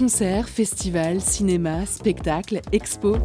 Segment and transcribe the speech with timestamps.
[0.00, 3.18] Concerts, festivals, cinéma, spectacles, expos.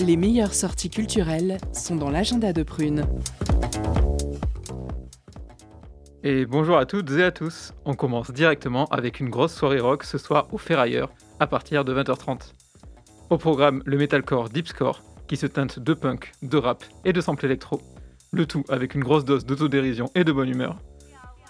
[0.00, 3.06] Les meilleures sorties culturelles sont dans l'agenda de Prune.
[6.24, 7.72] Et bonjour à toutes et à tous.
[7.84, 11.94] On commence directement avec une grosse soirée rock ce soir au Ferrailleur à partir de
[11.94, 12.52] 20h30.
[13.30, 17.44] Au programme, le metalcore Deepscore qui se teinte de punk, de rap et de sample
[17.44, 17.80] électro.
[18.32, 20.80] Le tout avec une grosse dose d'autodérision et de bonne humeur.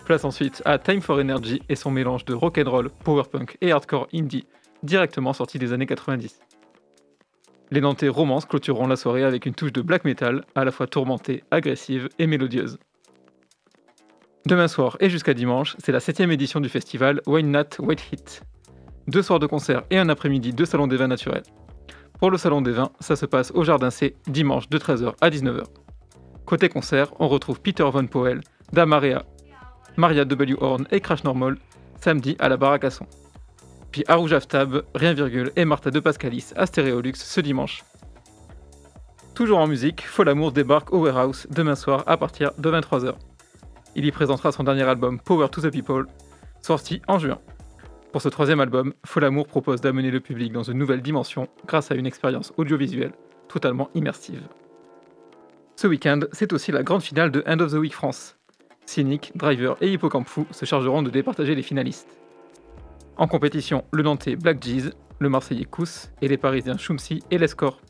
[0.05, 4.47] Place ensuite à Time for Energy et son mélange de rock'n'roll, powerpunk et hardcore indie,
[4.83, 6.41] directement sorti des années 90.
[7.71, 10.89] Les Nantais Romance clôtureront la soirée avec une touche de black metal, à la fois
[10.89, 12.79] tourmentée, agressive et mélodieuse.
[14.45, 18.43] Demain soir et jusqu'à dimanche, c'est la 7 édition du festival Wine Nat White Hit.
[19.07, 21.45] Deux soirs de concert et un après-midi de salon des vins naturels.
[22.19, 25.31] Pour le salon des vins, ça se passe au Jardin C, dimanche de 13h à
[25.31, 25.63] 19h.
[26.45, 28.41] Côté concert, on retrouve Peter Von Powell,
[28.73, 29.25] Damaria,
[29.97, 30.57] Maria W.
[30.61, 31.57] Horn et Crash Normal,
[32.01, 33.07] samedi à la Baracasson.
[33.91, 37.85] Puis Rouge Aftab, Rien Virgule et Martha de Pascalis à Stéréolux ce dimanche.
[39.35, 43.15] Toujours en musique, Folamour débarque au Warehouse demain soir à partir de 23h.
[43.95, 46.07] Il y présentera son dernier album Power to the People,
[46.63, 47.39] sorti en juin.
[48.13, 51.95] Pour ce troisième album, Folamour propose d'amener le public dans une nouvelle dimension grâce à
[51.95, 53.13] une expérience audiovisuelle
[53.49, 54.43] totalement immersive.
[55.77, 58.37] Ce week-end, c'est aussi la grande finale de End of the Week France,
[58.87, 62.17] Cynic, Driver et Hippocamp se chargeront de départager les finalistes.
[63.17, 67.81] En compétition, le Nantais Black Jeez, le Marseillais Kous et les Parisiens Shumsi et Lescore.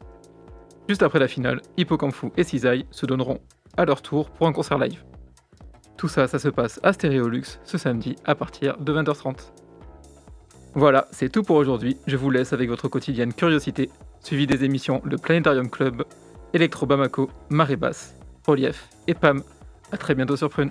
[0.89, 3.41] Juste après la finale, Hippocamp et Cisaille se donneront
[3.77, 5.03] à leur tour pour un concert live.
[5.97, 9.53] Tout ça, ça se passe à Stéréolux ce samedi à partir de 20h30.
[10.75, 11.97] Voilà, c'est tout pour aujourd'hui.
[12.07, 13.91] Je vous laisse avec votre quotidienne curiosité,
[14.21, 16.05] suivi des émissions Le Planetarium Club,
[16.55, 19.43] Electro Bamako, Marée Basse, Relief et PAM.
[19.93, 20.71] A très bientôt sur Prune.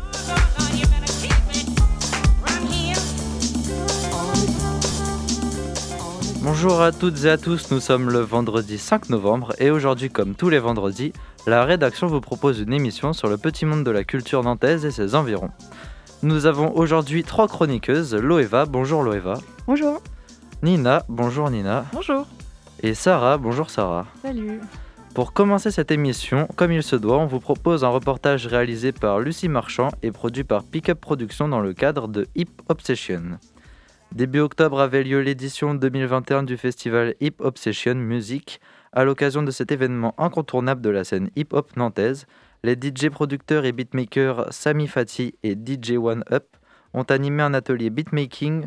[6.63, 10.35] Bonjour à toutes et à tous, nous sommes le vendredi 5 novembre et aujourd'hui comme
[10.35, 11.11] tous les vendredis,
[11.47, 14.91] la rédaction vous propose une émission sur le petit monde de la culture nantaise et
[14.91, 15.49] ses environs.
[16.21, 19.39] Nous avons aujourd'hui trois chroniqueuses, Loeva, bonjour Loeva.
[19.65, 20.03] Bonjour.
[20.61, 21.85] Nina, bonjour Nina.
[21.93, 22.27] Bonjour.
[22.83, 24.05] Et Sarah, bonjour Sarah.
[24.21, 24.61] Salut.
[25.15, 29.19] Pour commencer cette émission, comme il se doit, on vous propose un reportage réalisé par
[29.19, 33.39] Lucie Marchand et produit par Pickup Productions dans le cadre de Hip Obsession.
[34.13, 38.59] Début octobre avait lieu l'édition 2021 du festival Hip Obsession Music.
[38.91, 42.25] À l'occasion de cet événement incontournable de la scène hip-hop nantaise,
[42.63, 46.57] les DJ producteurs et beatmakers Sami Fati et DJ One Up
[46.93, 48.65] ont animé un atelier beatmaking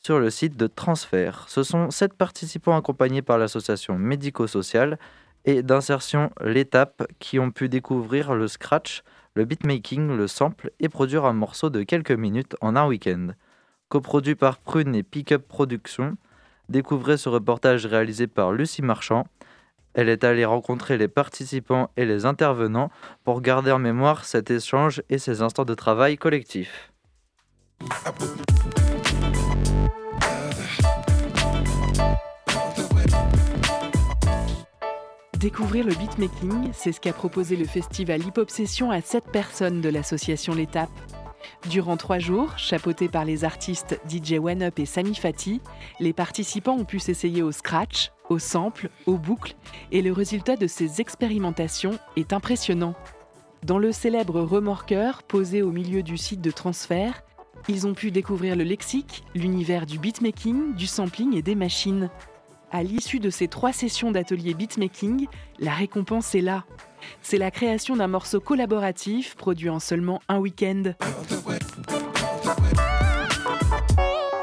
[0.00, 1.44] sur le site de Transfert.
[1.48, 4.98] Ce sont sept participants accompagnés par l'association médico-sociale
[5.44, 9.04] et d'insertion L'étape qui ont pu découvrir le scratch,
[9.34, 13.28] le beatmaking, le sample et produire un morceau de quelques minutes en un week-end.
[13.92, 16.16] Coproduit par Prune et Pickup Productions,
[16.70, 19.26] découvrez ce reportage réalisé par Lucie Marchand.
[19.92, 22.90] Elle est allée rencontrer les participants et les intervenants
[23.22, 26.90] pour garder en mémoire cet échange et ces instants de travail collectif.
[35.36, 39.90] Découvrir le beatmaking, c'est ce qu'a proposé le festival Hip Obsession à 7 personnes de
[39.90, 40.88] l'association L'Étape.
[41.68, 45.60] Durant trois jours, chapeautés par les artistes DJ One Up et Sami Fati,
[46.00, 49.54] les participants ont pu s'essayer au scratch, au sample, aux boucles,
[49.90, 52.94] et le résultat de ces expérimentations est impressionnant.
[53.64, 57.22] Dans le célèbre remorqueur posé au milieu du site de transfert,
[57.68, 62.10] ils ont pu découvrir le lexique, l'univers du beatmaking, du sampling et des machines.
[62.72, 65.26] À l'issue de ces trois sessions d'atelier beatmaking,
[65.60, 66.64] la récompense est là.
[67.22, 70.94] C'est la création d'un morceau collaboratif produit en seulement un week-end.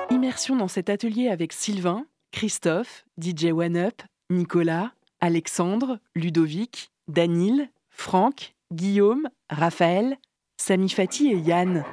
[0.09, 4.91] Immersion dans cet atelier avec Sylvain, Christophe, DJ One Up, Nicolas,
[5.21, 10.17] Alexandre, Ludovic, Danil, Franck, Guillaume, Raphaël,
[10.57, 11.83] Sami Fati et Yann.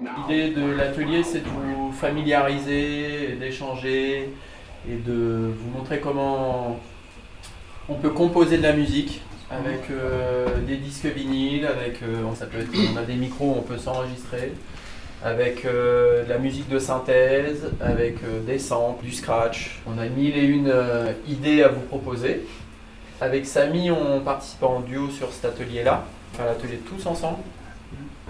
[0.00, 4.30] L'idée de l'atelier, c'est de vous familiariser, d'échanger
[4.88, 6.78] et de vous montrer comment
[7.88, 12.58] on peut composer de la musique avec euh, des disques vinyles, avec euh, ça peut
[12.58, 14.52] être, on a des micros, on peut s'enregistrer,
[15.24, 19.80] avec euh, de la musique de synthèse, avec des samples, du scratch.
[19.86, 20.72] On a mille et une
[21.26, 22.42] idées à vous proposer.
[23.20, 26.04] Avec Samy, on participe en duo sur cet atelier-là,
[26.34, 27.38] faire l'atelier tous ensemble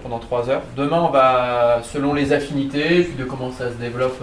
[0.02, 0.62] pendant trois heures.
[0.76, 4.22] Demain, on va, selon les affinités, puis de comment ça se développe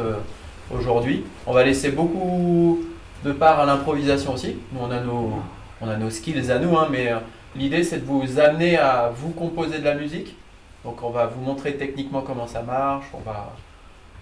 [0.74, 2.84] aujourd'hui, on va laisser beaucoup
[3.24, 4.58] de part à l'improvisation aussi.
[4.72, 5.34] Nous, on a nos,
[5.82, 7.18] on a nos skills à nous, hein, mais euh,
[7.56, 10.36] l'idée c'est de vous amener à vous composer de la musique.
[10.84, 13.54] Donc on va vous montrer techniquement comment ça marche, on va,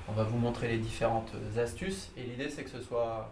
[0.08, 3.30] on va vous montrer les différentes astuces, et l'idée c'est que ce soit...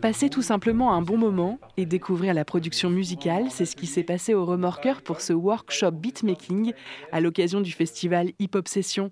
[0.00, 4.04] Passer tout simplement un bon moment et découvrir la production musicale, c'est ce qui s'est
[4.04, 6.72] passé au Remorqueur pour ce workshop beatmaking
[7.10, 9.10] à l'occasion du festival Hip Hop Session.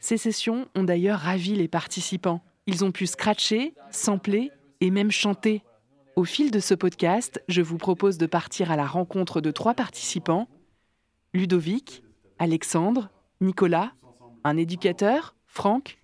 [0.00, 2.42] Ces sessions ont d'ailleurs ravi les participants.
[2.66, 4.50] Ils ont pu scratcher, sampler
[4.80, 5.62] et même chanter.
[6.16, 9.74] Au fil de ce podcast, je vous propose de partir à la rencontre de trois
[9.74, 10.48] participants
[11.32, 12.04] Ludovic,
[12.38, 13.92] Alexandre, Nicolas,
[14.44, 15.98] un éducateur, Franck,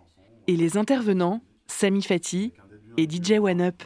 [0.47, 2.53] et les intervenants, Sami Fati
[3.01, 3.83] et DJ One Up.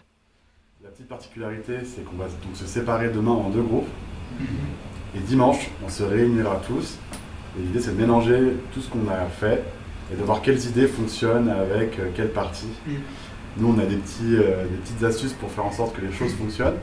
[0.83, 3.89] La petite particularité, c'est qu'on va donc se séparer demain en deux groupes.
[5.15, 6.99] Et dimanche, on se réunira tous.
[7.57, 9.63] Et l'idée, c'est de mélanger tout ce qu'on a fait
[10.13, 12.67] et de voir quelles idées fonctionnent avec euh, quelle partie.
[13.57, 16.13] Nous, on a des, petits, euh, des petites astuces pour faire en sorte que les
[16.13, 16.79] choses fonctionnent.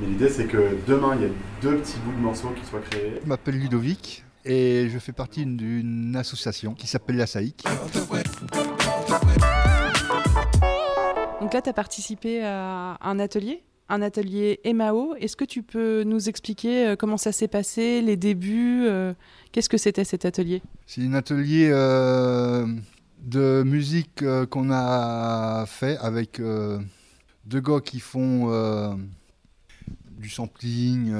[0.00, 2.80] Mais l'idée, c'est que demain, il y a deux petits bouts de morceaux qui soient
[2.80, 3.20] créés.
[3.22, 7.62] Je m'appelle Ludovic et je fais partie d'une association qui s'appelle la SAIC.
[11.62, 15.14] Tu as participé à un atelier, un atelier MAO.
[15.14, 19.14] Est-ce que tu peux nous expliquer euh, comment ça s'est passé, les débuts euh,
[19.52, 20.62] Qu'est-ce que c'était cet atelier?
[20.84, 22.66] C'est un atelier euh,
[23.22, 28.98] de musique qu'on a fait avec deux gars qui font
[30.18, 31.14] du sampling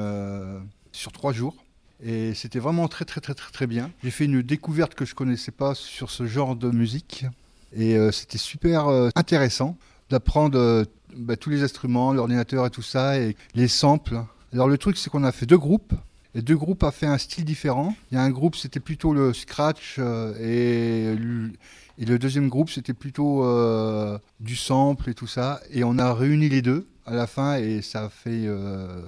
[0.91, 1.55] sur trois jours.
[2.03, 3.93] Et c'était vraiment très très très très très bien.
[4.03, 7.25] J'ai fait une découverte que je connaissais pas sur ce genre de musique.
[7.73, 9.77] Et c'était super intéressant
[10.11, 10.85] d'apprendre euh,
[11.17, 14.23] bah, tous les instruments, l'ordinateur et tout ça, et les samples.
[14.53, 15.95] Alors le truc c'est qu'on a fait deux groupes.
[16.35, 17.95] Les deux groupes ont fait un style différent.
[18.11, 21.53] Il y a un groupe, c'était plutôt le scratch, euh, et, le-
[21.97, 25.61] et le deuxième groupe, c'était plutôt euh, du sample et tout ça.
[25.71, 29.01] Et on a réuni les deux à la fin, et ça a fait euh,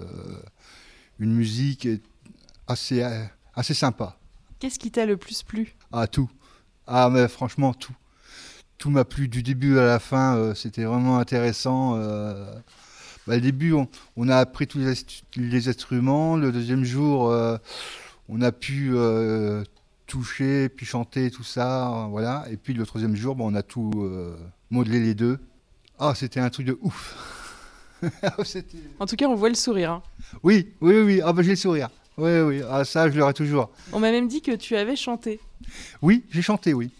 [1.18, 1.88] une musique
[2.68, 3.04] assez,
[3.56, 4.16] assez sympa.
[4.60, 5.74] Qu'est-ce qui t'a le plus plu?
[5.92, 6.30] Ah, tout.
[6.86, 7.92] Ah, mais franchement, tout.
[8.78, 10.36] Tout m'a plu du début à la fin.
[10.36, 11.94] euh, C'était vraiment intéressant.
[11.96, 12.52] euh.
[13.26, 14.78] Bah, le début, on, on a appris tous
[15.36, 16.36] les, instruments.
[16.36, 17.56] Le deuxième jour, euh,
[18.28, 19.64] on a pu euh,
[20.06, 21.88] toucher, puis chanter, tout ça.
[21.90, 22.44] euh, Voilà.
[22.50, 23.90] Et puis le troisième jour, bah, on a tout
[24.70, 25.38] modelé les deux.
[25.98, 27.16] Ah, c'était un truc de ouf.
[29.00, 29.90] En tout cas, on voit le sourire.
[29.90, 30.02] hein.
[30.42, 31.20] oui, oui, oui.
[31.24, 31.88] Ah, bah, j'ai le sourire.
[32.18, 32.60] Oui, oui.
[32.70, 33.70] Ah, ça, je l'aurai toujours.
[33.92, 35.40] On m'a même dit que tu avais chanté.
[36.02, 36.90] Oui, j'ai chanté, oui.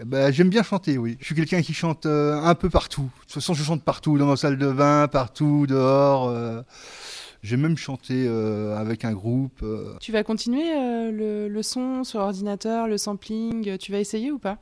[0.00, 1.16] Eh ben, J'aime bien chanter, oui.
[1.20, 3.02] Je suis quelqu'un qui chante euh, un peu partout.
[3.02, 6.28] De toute façon, je chante partout, dans ma salle de bain, partout, dehors.
[6.28, 6.62] euh.
[7.42, 9.60] J'ai même chanté euh, avec un groupe.
[9.62, 9.94] euh.
[10.00, 14.38] Tu vas continuer euh, le, le son sur ordinateur, le sampling Tu vas essayer ou
[14.38, 14.58] pas?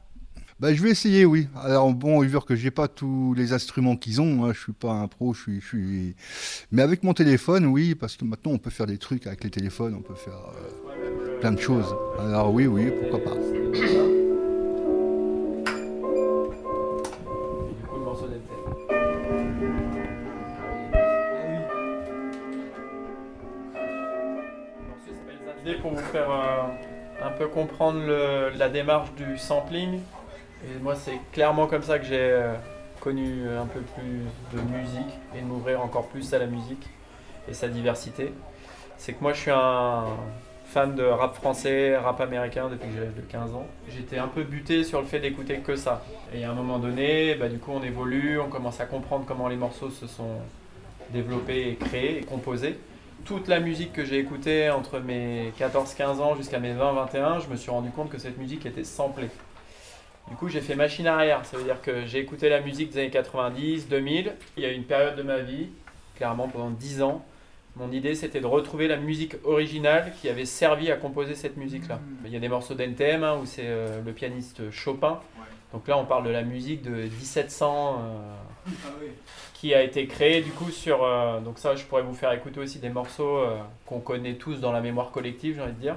[0.61, 1.49] Ben, je vais essayer, oui.
[1.63, 4.93] Alors, bon, vu que j'ai pas tous les instruments qu'ils ont, hein, je suis pas
[4.93, 6.17] un pro, je suis, je suis...
[6.71, 9.51] Mais avec mon téléphone, oui, parce que maintenant, on peut faire des trucs avec les
[9.51, 10.41] téléphones, on peut faire
[11.41, 11.93] plein de choses.
[12.21, 14.12] Alors, oui, oui, pourquoi pas.
[26.13, 28.03] Faire euh, un peu comprendre
[28.57, 30.01] la démarche du sampling.
[30.65, 32.55] Et moi, c'est clairement comme ça que j'ai euh,
[33.01, 36.87] connu un peu plus de musique et de m'ouvrir encore plus à la musique
[37.49, 38.33] et sa diversité.
[38.99, 40.05] C'est que moi, je suis un
[40.67, 43.67] fan de rap français, rap américain depuis que de 15 ans.
[43.89, 46.03] J'étais un peu buté sur le fait d'écouter que ça.
[46.33, 49.49] Et à un moment donné, bah, du coup, on évolue, on commence à comprendre comment
[49.49, 50.37] les morceaux se sont
[51.11, 52.79] développés et créés et composés.
[53.25, 57.57] Toute la musique que j'ai écoutée entre mes 14-15 ans jusqu'à mes 20-21, je me
[57.57, 59.31] suis rendu compte que cette musique était samplée.
[60.29, 61.45] Du coup, j'ai fait machine arrière.
[61.45, 64.35] Ça veut dire que j'ai écouté la musique des années 90, 2000.
[64.57, 65.69] Il y a eu une période de ma vie,
[66.17, 67.25] clairement pendant 10 ans,
[67.77, 72.01] mon idée c'était de retrouver la musique originale qui avait servi à composer cette musique-là.
[72.27, 75.21] Il y a des morceaux d'NTM hein, où c'est euh, le pianiste Chopin.
[75.73, 78.35] Donc là, on parle de la musique de 1700 euh,
[79.55, 81.05] qui a été créée du coup sur.
[81.05, 84.61] euh, donc ça, je pourrais vous faire écouter aussi des morceaux euh, qu'on connaît tous
[84.61, 85.97] dans la mémoire collective, j'ai envie de dire.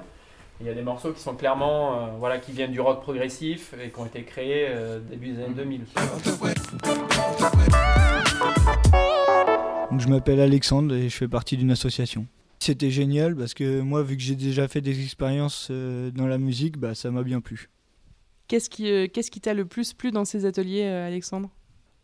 [0.60, 3.74] Il y a des morceaux qui sont clairement, euh, voilà, qui viennent du rock progressif
[3.82, 5.80] et qui ont été créés euh, début des années 2000.
[9.90, 12.26] Donc, je m'appelle Alexandre et je fais partie d'une association.
[12.58, 16.38] C'était génial parce que moi, vu que j'ai déjà fait des expériences euh, dans la
[16.38, 17.68] musique, bah, ça m'a bien plu.
[18.48, 21.50] Qu'est-ce qui euh, qu'est-ce qui t'a le plus plu dans ces ateliers, euh, Alexandre?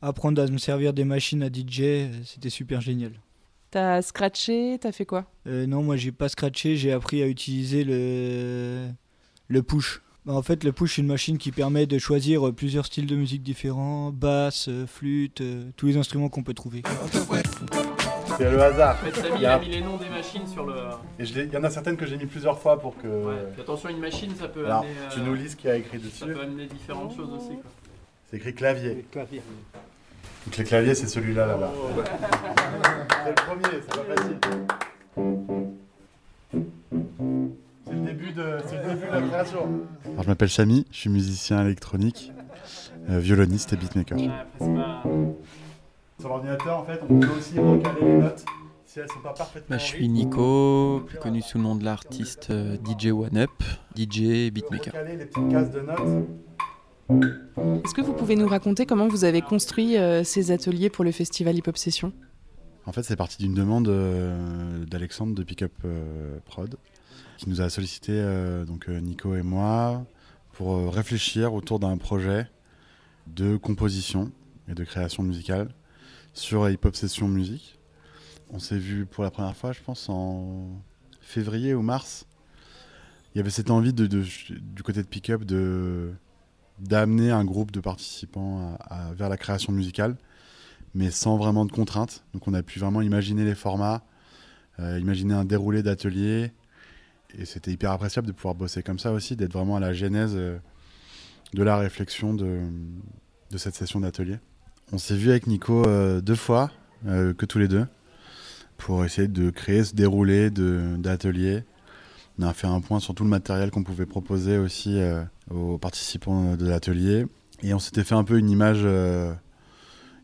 [0.04, 3.12] Apprendre à me servir des machines à DJ, c'était super génial.
[3.70, 5.26] T'as scratché T'as fait quoi?
[5.46, 8.88] Euh, non, moi, j'ai pas scratché, j'ai appris à utiliser le,
[9.48, 10.02] le push.
[10.26, 13.06] Bah, en fait, le push, c'est une machine qui permet de choisir euh, plusieurs styles
[13.06, 15.40] de musique différents basse, euh, flûte,
[15.76, 16.82] tous les instruments qu'on peut trouver.
[18.38, 18.96] C'est le hasard.
[19.00, 20.74] En fait, Samy Il y a- a mis les noms des machines sur le.
[21.18, 23.06] Et je il y en a certaines que j'ai mis plusieurs fois pour que.
[23.06, 23.34] Ouais.
[23.52, 24.94] Puis attention, une machine, ça peut Alors, amener.
[25.12, 26.24] tu euh, nous lis ce qu'il y a écrit Ça dessus.
[26.34, 27.56] peut amener différentes choses aussi.
[28.30, 29.04] C'est écrit clavier.
[30.46, 31.70] Donc les claviers, c'est celui-là là-bas.
[33.24, 34.38] C'est le premier, c'est pas facile.
[37.86, 39.60] C'est le début de, c'est le début de la création.
[40.12, 42.32] Alors, je m'appelle Chami, je suis musicien électronique,
[43.10, 44.18] euh, violoniste et beatmaker.
[44.18, 45.02] Ouais, pas-
[46.18, 48.44] Sur l'ordinateur, en fait, on peut aussi recaler les notes
[48.84, 49.76] si elles sont pas parfaitement.
[49.76, 50.08] Bah, je suis.
[50.08, 53.50] Nico, plus connu sous le nom de l'artiste euh, DJ One Up,
[53.96, 54.92] DJ et On peut beatmaker.
[54.92, 56.26] recaler les petites cases de notes.
[57.10, 61.12] Est-ce que vous pouvez nous raconter comment vous avez construit euh, ces ateliers pour le
[61.12, 62.12] festival Hip Hop Session?
[62.84, 66.76] En fait, c'est parti d'une demande euh, d'Alexandre de Pickup euh, Prod,
[67.38, 70.04] qui nous a sollicité, euh, donc Nico et moi,
[70.52, 72.48] pour réfléchir autour d'un projet
[73.28, 74.32] de composition
[74.68, 75.72] et de création musicale
[76.34, 77.78] sur Hip Hop Session Musique.
[78.50, 80.66] On s'est vu pour la première fois, je pense, en
[81.20, 82.26] février ou mars.
[83.34, 86.12] Il y avait cette envie du côté de Pickup de
[86.78, 88.76] d'amener un groupe de participants
[89.14, 90.16] vers la création musicale
[90.94, 92.24] mais sans vraiment de contraintes.
[92.34, 94.02] Donc on a pu vraiment imaginer les formats,
[94.80, 96.52] euh, imaginer un déroulé d'atelier.
[97.38, 100.34] Et c'était hyper appréciable de pouvoir bosser comme ça aussi, d'être vraiment à la genèse
[100.34, 100.58] euh,
[101.54, 102.60] de la réflexion de,
[103.56, 104.38] cette session d'atelier.
[104.92, 106.70] On s'est vu avec Nico euh, deux fois,
[107.04, 107.84] que tous les deux,
[108.76, 111.64] pour essayer de créer ce déroulé d'atelier.
[112.38, 115.78] On a fait un point sur tout le matériel qu'on pouvait proposer aussi euh, aux
[115.78, 117.26] participants de l'atelier.
[117.62, 119.32] Et on s'était fait un peu une image euh,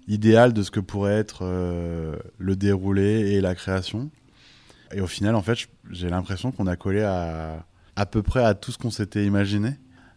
[0.06, 4.10] idéal de ce que pourrait être euh, le déroulé et la création.
[4.92, 8.54] Et au final, en fait, j'ai l'impression qu'on a collé à à peu près à
[8.54, 9.70] tout ce qu'on s'était imaginé.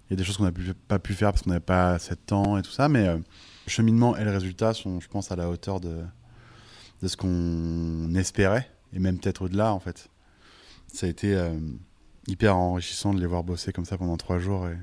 [0.08, 0.52] Il y a des choses qu'on n'a
[0.88, 3.24] pas pu faire parce qu'on n'avait pas assez de temps et tout ça, mais le
[3.66, 5.98] cheminement et le résultat sont, je pense, à la hauteur de,
[7.02, 10.10] de ce qu'on espérait, et même peut-être au-delà, en fait.
[10.94, 11.58] Ça a été euh,
[12.28, 14.68] hyper enrichissant de les voir bosser comme ça pendant trois jours.
[14.68, 14.78] Et...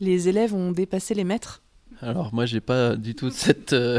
[0.00, 1.62] Les élèves ont dépassé les maîtres?
[2.00, 3.98] Alors moi j'ai pas du tout cette euh,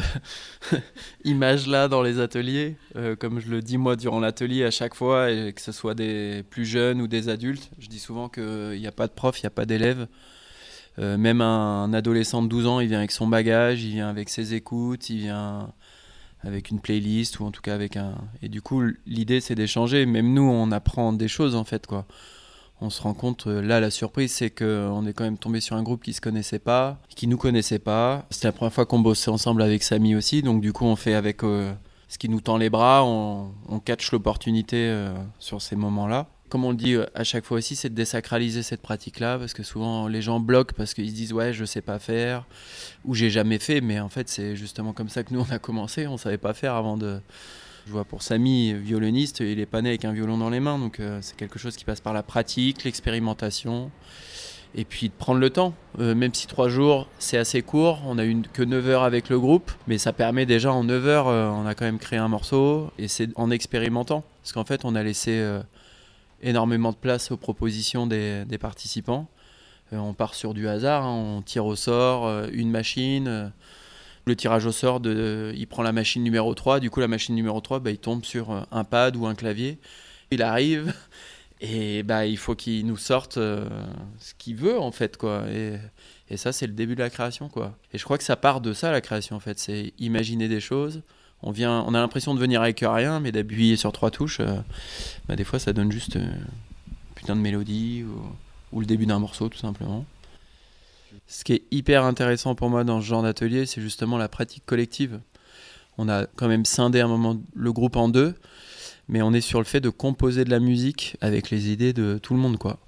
[1.26, 4.96] image là dans les ateliers euh, comme je le dis moi durant l'atelier à chaque
[4.96, 8.80] fois et que ce soit des plus jeunes ou des adultes je dis souvent qu'il
[8.80, 10.08] n'y a pas de prof il n'y a pas d'élève
[11.00, 14.30] euh, même un, adolescent de 12 ans il vient avec son bagage il vient avec
[14.30, 15.74] ses écoutes il vient
[16.42, 20.06] avec une playlist ou en tout cas avec un et du coup l'idée c'est d'échanger
[20.06, 22.06] même nous on apprend des choses en fait quoi
[22.82, 25.76] on se rend compte, euh, là, la surprise, c'est qu'on est quand même tombé sur
[25.76, 28.26] un groupe qui se connaissait pas, qui nous connaissait pas.
[28.30, 31.14] C'était la première fois qu'on bossait ensemble avec Samy aussi, donc du coup, on fait
[31.14, 31.74] avec euh,
[32.08, 33.52] ce qui nous tend les bras, on,
[33.84, 36.28] catch l'opportunité euh, sur ces moments-là.
[36.50, 39.64] Comme on le dit à chaque fois aussi, c'est de désacraliser cette pratique-là, parce que
[39.64, 42.46] souvent les gens bloquent parce qu'ils se disent ouais, je sais pas faire,
[43.06, 45.60] ou j'ai jamais fait, mais en fait, c'est justement comme ça que nous on a
[45.60, 47.22] commencé, on savait pas faire avant de
[47.90, 50.78] je vois pour Samy, violoniste, il est pas né avec un violon dans les mains,
[50.78, 53.90] donc euh, c'est quelque chose qui passe par la pratique, l'expérimentation,
[54.76, 55.74] et puis de prendre le temps.
[56.00, 59.28] Euh, même si trois jours, c'est assez court, on a eu que 9 heures avec
[59.30, 62.20] le groupe, mais ça permet déjà en 9 heures, euh, on a quand même créé
[62.20, 65.44] un morceau, et c'est en expérimentant, parce qu'en fait, on a laissé
[66.42, 69.30] énormément de place aux propositions des, participants.
[69.92, 73.52] on part sur du hasard, hein, on tire au sort une machine
[74.30, 77.60] le tirage au sort, il prend la machine numéro 3, du coup la machine numéro
[77.60, 79.80] 3, bah, il tombe sur euh, un pad ou un clavier.
[80.32, 80.94] Il arrive
[81.62, 83.68] et bah, il faut qu'il nous sorte euh,
[84.20, 85.18] ce qu'il veut en fait.
[85.18, 85.46] quoi.
[85.50, 85.78] Et,
[86.30, 87.50] et ça c'est le début de la création.
[87.50, 87.78] quoi.
[87.92, 90.62] Et je crois que ça part de ça la création en fait, c'est imaginer des
[90.62, 91.02] choses.
[91.42, 94.60] On, vient, on a l'impression de venir avec rien, mais d'appuyer sur trois touches, euh,
[95.28, 96.46] bah, des fois ça donne juste une
[97.16, 100.06] putain de mélodie ou, ou le début d'un morceau tout simplement.
[101.28, 104.66] Ce qui est hyper intéressant pour moi dans ce genre d'atelier, c'est justement la pratique
[104.66, 105.20] collective.
[105.98, 108.36] On a quand même scindé un moment le groupe en deux,
[109.08, 112.20] mais on est sur le fait de composer de la musique avec les idées de
[112.22, 112.80] tout le monde, quoi.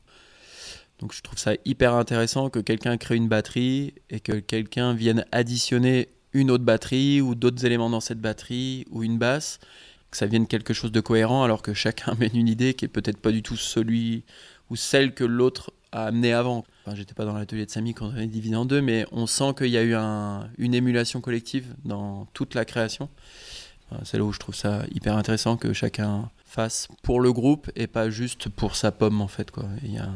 [1.00, 5.26] Donc je trouve ça hyper intéressant que quelqu'un crée une batterie et que quelqu'un vienne
[5.32, 9.60] additionner une autre batterie ou d'autres éléments dans cette batterie ou une basse,
[10.10, 12.89] que ça vienne quelque chose de cohérent alors que chacun mène une idée qui est
[12.89, 14.24] peut-être pas du tout celui
[14.70, 16.65] ou celle que l'autre a amené avant.
[16.86, 19.28] Enfin, J'étais pas dans l'atelier de Samy quand on est divisé en deux, mais on
[19.28, 19.94] sent qu'il y a eu
[20.58, 23.10] une émulation collective dans toute la création.
[24.04, 27.88] C'est là où je trouve ça hyper intéressant que chacun fasse pour le groupe et
[27.88, 29.52] pas juste pour sa pomme en fait.
[29.52, 29.65] Quoi.
[29.84, 30.10] Il y a...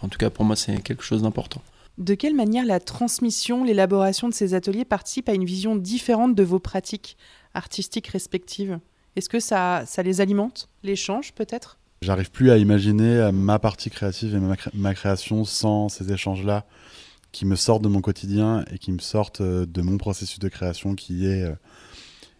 [0.00, 1.62] en tout cas, pour moi, c'est quelque chose d'important.
[1.98, 6.42] De quelle manière la transmission, l'élaboration de ces ateliers participe à une vision différente de
[6.42, 7.16] vos pratiques
[7.54, 8.78] artistiques respectives?
[9.14, 11.78] Est-ce que ça, ça les alimente L'échange peut-être?
[12.02, 14.40] J'arrive plus à imaginer ma partie créative et
[14.74, 16.66] ma, création sans ces échanges-là
[17.30, 20.48] qui me sortent de mon quotidien et qui me sortent euh, de mon processus de
[20.48, 21.54] création qui est euh,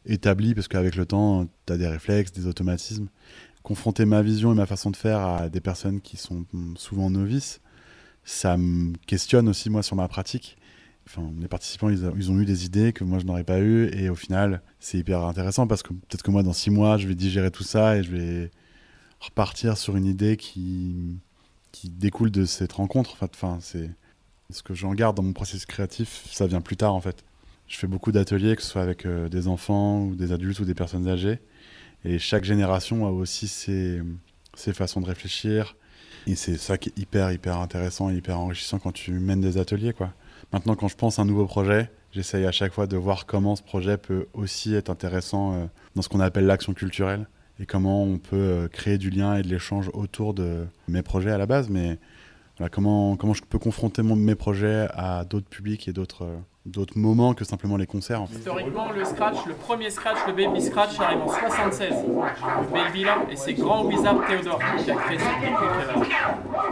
[0.04, 3.08] établi parce qu'avec le temps, tu as des réflexes, des automatismes.
[3.62, 7.60] Confronter ma vision et ma façon de faire à des personnes qui sont souvent novices,
[8.24, 10.56] ça me questionne aussi moi sur ma pratique.
[11.06, 14.08] Enfin, les participants, ils, ont eu des idées que moi je n'aurais pas eu et
[14.08, 17.16] au final, c'est hyper intéressant parce que peut-être que moi dans six mois, je vais
[17.16, 18.50] digérer tout ça et je vais
[19.20, 21.18] repartir sur une idée qui,
[21.72, 23.16] qui découle de cette rencontre.
[23.20, 23.90] Enfin, c'est
[24.50, 27.24] ce que j'en garde dans mon processus créatif, ça vient plus tard en fait.
[27.66, 30.64] Je fais beaucoup d'ateliers, que ce soit avec euh, des enfants ou des adultes ou
[30.64, 31.40] des personnes âgées.
[32.04, 34.02] Et chaque génération a aussi ses,
[34.54, 35.76] ses façons de réfléchir.
[36.26, 39.58] Et c'est ça qui est hyper, hyper intéressant et hyper enrichissant quand tu mènes des
[39.58, 39.92] ateliers.
[39.92, 40.12] Quoi.
[40.52, 43.56] Maintenant, quand je pense à un nouveau projet, j'essaye à chaque fois de voir comment
[43.56, 47.26] ce projet peut aussi être intéressant euh, dans ce qu'on appelle l'action culturelle
[47.58, 51.30] et comment on peut euh, créer du lien et de l'échange autour de mes projets
[51.30, 51.98] à la base, mais
[52.70, 57.35] comment, comment je peux confronter mes projets à d'autres publics et d'autres euh, d'autres moments
[57.35, 58.25] que simplement les concerts.
[58.31, 61.90] Historiquement, le scratch, le premier scratch, le baby scratch, arrive en 76.
[61.90, 66.12] Le baby là, et c'est Grand Wizard Théodore qui a créé cette technique.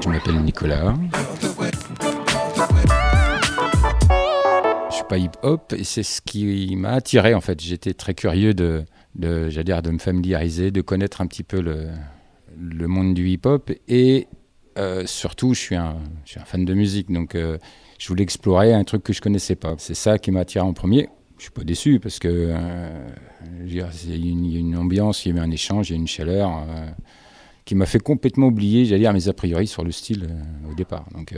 [0.03, 0.95] Je m'appelle Nicolas.
[4.91, 7.61] Je suis pas hip-hop et c'est ce qui m'a attiré en fait.
[7.61, 8.85] J'étais très curieux de,
[9.17, 11.89] de, dire, de me familiariser, de connaître un petit peu le,
[12.57, 13.73] le monde du hip-hop.
[13.89, 14.29] Et
[14.79, 17.59] euh, surtout, je suis, un, je suis un fan de musique, donc euh,
[18.01, 19.75] je voulais explorer un truc que je connaissais pas.
[19.77, 21.11] C'est ça qui m'a attiré en premier.
[21.37, 23.09] Je suis pas déçu parce que euh,
[23.67, 26.65] y a une, ambiance, il y a eu un échange, il y a une chaleur
[27.67, 30.29] qui m'a fait complètement oublier, j'allais dire, mes a priori sur le style
[30.71, 31.05] au départ.
[31.15, 31.35] Donc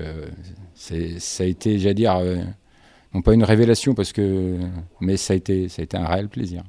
[0.75, 0.95] ça
[1.43, 2.17] a été, j'allais dire,
[3.13, 4.57] non pas une révélation parce que,
[5.01, 6.63] mais ça a été, ça a été un réel plaisir.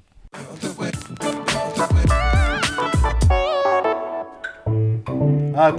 [5.55, 5.71] Ah,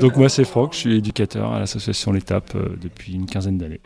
[0.00, 3.80] Donc moi c'est Franck, je suis éducateur à l'association L'Étape euh, depuis une quinzaine d'années.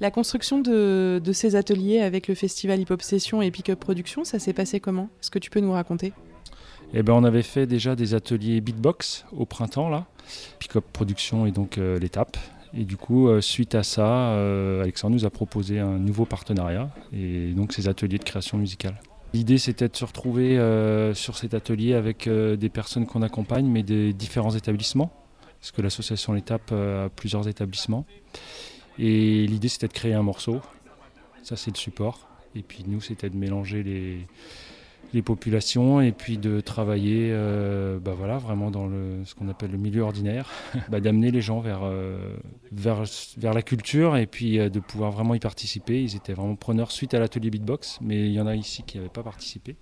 [0.00, 4.24] La construction de, ces ateliers avec le festival Hip Hop Session et Pick Up Production,
[4.24, 5.08] ça s'est passé comment?
[5.20, 6.12] Est-ce que tu peux nous raconter?
[6.92, 10.06] Eh ben, on avait fait déjà des ateliers beatbox au printemps, là.
[10.58, 12.36] Pick-up Production et donc l'étape.
[12.74, 14.34] Et du coup, suite à ça,
[14.80, 19.00] Alexandre nous a proposé un nouveau partenariat et donc ces ateliers de création musicale.
[19.34, 20.56] L'idée, c'était de se retrouver
[21.14, 25.10] sur cet atelier avec des personnes qu'on accompagne, mais des différents établissements,
[25.60, 28.04] parce que l'association L'étape a plusieurs établissements.
[28.98, 30.60] Et l'idée, c'était de créer un morceau.
[31.42, 32.28] Ça, c'est le support.
[32.54, 34.26] Et puis nous, c'était de mélanger les,
[35.12, 39.70] les populations et puis de travailler euh, bah voilà, vraiment dans le, ce qu'on appelle
[39.70, 40.50] le milieu ordinaire,
[40.90, 42.36] bah d'amener les gens vers, euh,
[42.72, 43.04] vers,
[43.36, 46.02] vers, la culture et puis euh, de pouvoir vraiment y participer.
[46.02, 48.96] Ils étaient vraiment preneurs suite à l'atelier beatbox, mais il y en a ici qui
[48.96, 49.76] n'avaient pas participé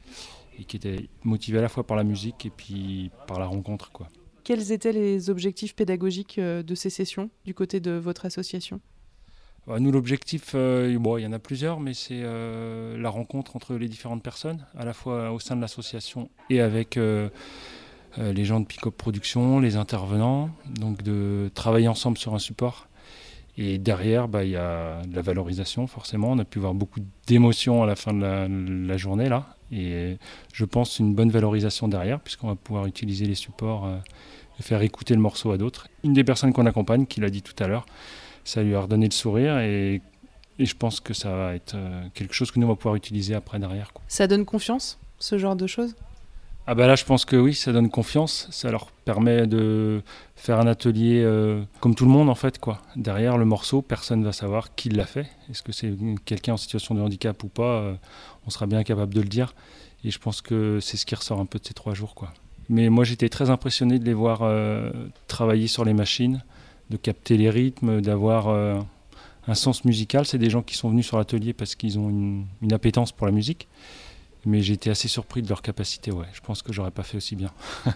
[0.58, 3.92] et qui étaient motivés à la fois par la musique et puis par la rencontre.
[3.92, 4.08] Quoi.
[4.44, 8.80] Quels étaient les objectifs pédagogiques de ces sessions du côté de votre association?
[9.78, 13.88] Nous, l'objectif, euh, il y en a plusieurs, mais c'est euh, la rencontre entre les
[13.88, 17.28] différentes personnes, à la fois au sein de l'association et avec euh,
[18.18, 22.88] les gens de Pick-up Production, les intervenants, donc de travailler ensemble sur un support.
[23.58, 26.30] Et derrière, bah, il y a de la valorisation, forcément.
[26.30, 29.56] On a pu voir beaucoup d'émotions à la fin de la, la, journée, là.
[29.70, 30.16] Et
[30.52, 33.88] je pense une bonne valorisation derrière, puisqu'on va pouvoir utiliser les supports
[34.58, 35.88] et faire écouter le morceau à d'autres.
[36.04, 37.84] Une des personnes qu'on accompagne, qui l'a dit tout à l'heure,
[38.44, 40.02] ça lui a redonné le sourire et,
[40.58, 43.34] je pense que ça va être euh, quelque chose que nous on va pouvoir utiliser
[43.34, 43.92] après derrière.
[44.08, 45.94] Ça donne confiance, ce genre de choses?
[46.66, 48.46] Ah bah là, je pense que oui, ça donne confiance.
[48.50, 50.02] Ça leur permet de
[50.36, 52.82] faire un atelier euh, comme tout le monde en fait quoi.
[52.94, 55.26] Derrière le morceau, personne va savoir qui l'a fait.
[55.50, 55.94] Est-ce que c'est
[56.26, 57.94] quelqu'un en situation de handicap ou pas euh,
[58.46, 59.54] On sera bien capable de le dire.
[60.04, 62.32] Et je pense que c'est ce qui ressort un peu de ces trois jours quoi.
[62.68, 64.42] Mais moi, j'étais très impressionné de les voir
[65.26, 66.44] travailler sur les machines,
[66.90, 68.78] de capter les rythmes, d'avoir euh,
[69.46, 70.26] un sens musical.
[70.26, 73.32] C'est des gens qui sont venus sur l'atelier parce qu'ils ont une, appétence pour la
[73.32, 73.68] musique.
[74.46, 76.10] Mais j'ai été assez surpris de leur capacité.
[76.10, 77.50] Ouais, je pense que j'aurais pas fait aussi bien.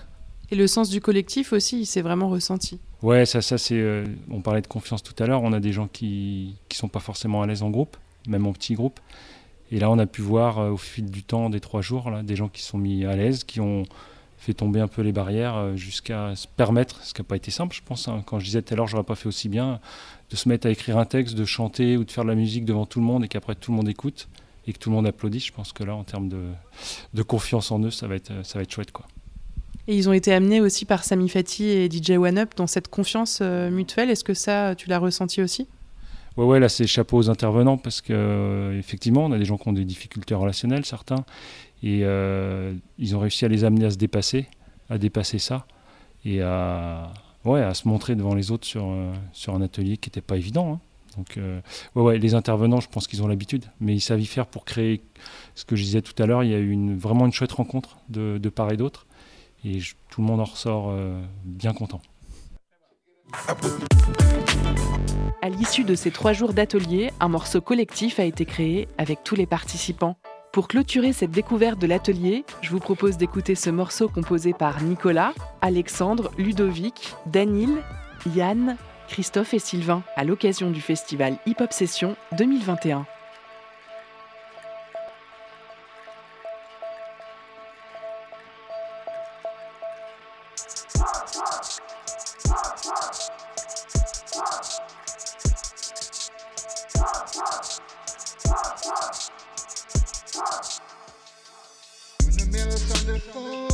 [0.50, 2.78] Et le sens du collectif aussi, il s'est vraiment ressenti.
[3.02, 3.80] Ouais, ça, ça c'est.
[3.80, 5.42] Euh, on parlait de confiance tout à l'heure.
[5.42, 7.96] On a des gens qui qui sont pas forcément à l'aise en groupe,
[8.28, 9.00] même en petit groupe.
[9.72, 12.22] Et là, on a pu voir euh, au fil du temps des trois jours là,
[12.22, 13.85] des gens qui sont mis à l'aise, qui ont
[14.44, 17.50] fait tomber un peu les barrières euh, jusqu'à se permettre, ce qui n'a pas été
[17.50, 18.09] simple, je pense.
[18.09, 18.22] Hein.
[18.26, 19.80] Quand je disais tout à l'heure, j'aurais pas fait aussi bien,
[20.30, 22.64] de se mettre à écrire un texte, de chanter ou de faire de la musique
[22.64, 24.28] devant tout le monde et qu'après tout le monde écoute
[24.66, 25.40] et que tout le monde applaudit.
[25.40, 26.42] Je pense que là, en termes de,
[27.12, 28.92] de confiance en eux, ça va être, ça va être chouette.
[28.92, 29.07] Quoi.
[29.87, 32.88] Et ils ont été amenés aussi par Sami Fati et DJ One Up dans cette
[32.88, 34.11] confiance euh, mutuelle.
[34.11, 35.66] Est-ce que ça, tu l'as ressenti aussi?
[36.37, 39.57] Ouais, ouais, là c'est chapeau aux intervenants parce que euh, effectivement, on a des gens
[39.57, 41.24] qui ont des difficultés relationnelles, certains,
[41.85, 44.47] et euh, ils ont réussi à les amener à se dépasser,
[44.88, 45.66] à dépasser ça,
[46.25, 47.12] et à,
[47.44, 50.38] ouais, à se montrer devant les autres sur, euh, sur un atelier qui n'était pas
[50.38, 50.73] évident.
[50.73, 50.81] Hein.
[51.18, 51.61] Donc, euh,
[51.94, 54.64] ouais, ouais, les intervenants, je pense qu'ils ont l'habitude, mais ils savent y faire pour
[54.64, 55.03] créer
[55.55, 56.42] ce que je disais tout à l'heure.
[56.42, 59.07] Il y a eu une, vraiment une chouette rencontre de, de part et d'autre,
[59.62, 60.90] et tout le monde en ressort
[61.44, 62.01] bien content.
[65.42, 69.35] À l'issue de ces trois jours d'atelier, un morceau collectif a été créé avec tous
[69.35, 70.16] les participants.
[70.54, 75.34] Pour clôturer cette découverte de l'atelier, je vous propose d'écouter ce morceau composé par Nicolas,
[75.60, 77.82] Alexandre, Ludovic, Danil,
[78.36, 78.76] Yann,
[79.08, 83.04] Christophe et Sylvain à l'occasion du festival Hip Hop Session 2021.
[103.37, 103.73] Oh.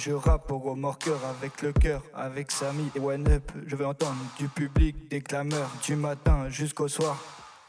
[0.00, 3.52] Je rappe au remorqueur avec le cœur, avec Samy et One Up.
[3.66, 7.22] Je vais entendre du public, des clameurs, du matin jusqu'au soir.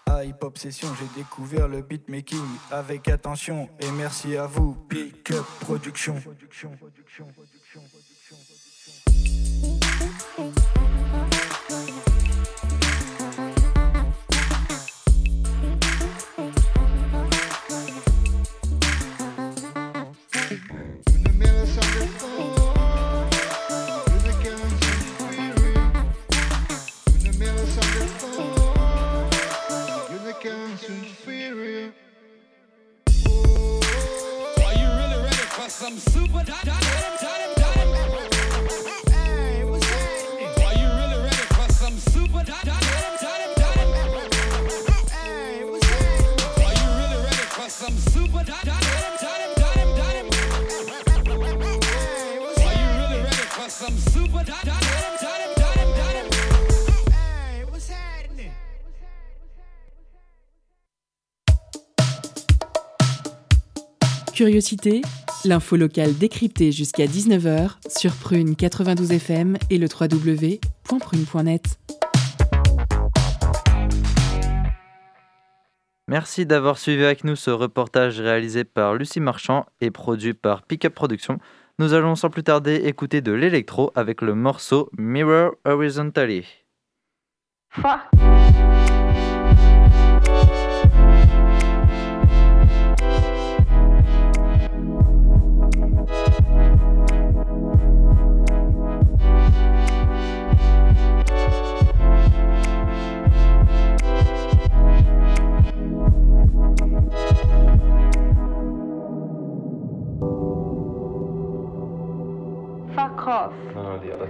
[0.05, 0.71] À Hip Hop j'ai
[1.15, 6.15] découvert le beatmaking avec attention et merci à vous, Pick Up Production.
[64.41, 65.03] Curiosité,
[65.45, 71.79] l'info locale décryptée jusqu'à 19h sur Prune 92 FM et le www.prune.net.
[76.07, 80.89] Merci d'avoir suivi avec nous ce reportage réalisé par Lucie Marchand et produit par Pickup
[80.89, 81.37] Productions.
[81.77, 86.47] Nous allons sans plus tarder écouter de l'électro avec le morceau Mirror Horizontally.
[87.69, 88.90] Fuck
[113.31, 113.53] cough.
[114.03, 114.27] The other.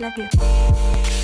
[0.00, 1.19] Love you.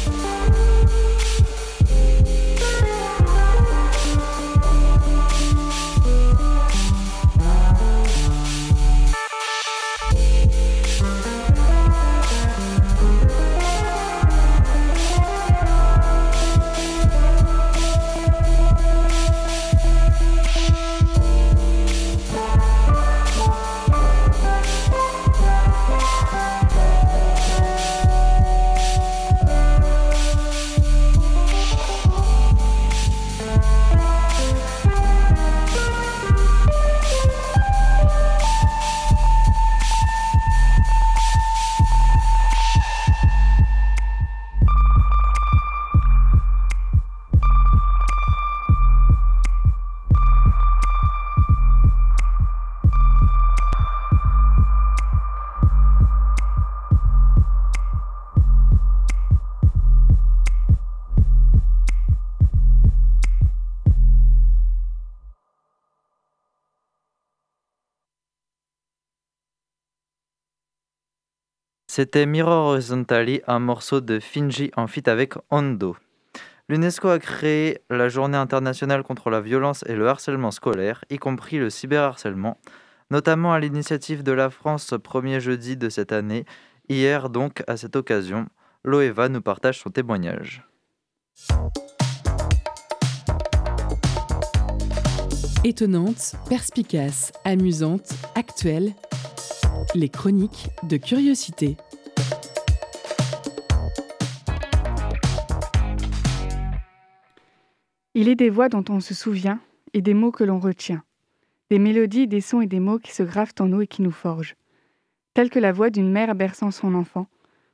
[71.96, 75.96] C'était Mirror Horizontally, un morceau de Finji en feat avec Hondo.
[76.68, 81.56] L'UNESCO a créé la journée internationale contre la violence et le harcèlement scolaire, y compris
[81.56, 82.60] le cyberharcèlement,
[83.10, 86.44] notamment à l'initiative de la France premier jeudi de cette année.
[86.90, 88.44] Hier donc, à cette occasion,
[88.84, 90.68] Loeva nous partage son témoignage.
[95.64, 98.92] Étonnante, perspicace, amusante, actuelle,
[99.94, 101.78] les chroniques de curiosité.
[108.18, 109.60] Il est des voix dont on se souvient
[109.92, 111.02] et des mots que l'on retient.
[111.68, 114.10] Des mélodies, des sons et des mots qui se gravent en nous et qui nous
[114.10, 114.56] forgent.
[115.34, 117.26] Telle que la voix d'une mère berçant son enfant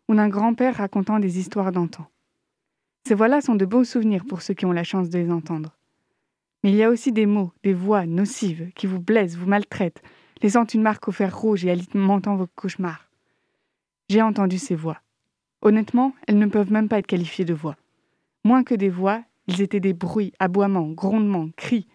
[0.09, 2.09] ou d'un grand-père racontant des histoires d'antan.
[3.07, 5.77] Ces voix-là sont de beaux souvenirs pour ceux qui ont la chance de les entendre.
[6.65, 10.03] Mais il y a aussi des mots, des voix nocives qui vous blessent, vous maltraitent,
[10.43, 13.09] laissant une marque au fer rouge et alimentant vos cauchemars.
[14.09, 15.03] J'ai entendu ces voix.
[15.61, 17.77] Honnêtement, elles ne peuvent même pas être qualifiées de voix.
[18.43, 21.89] Moins que des voix, ils étaient des bruits, aboiements, grondements, cris.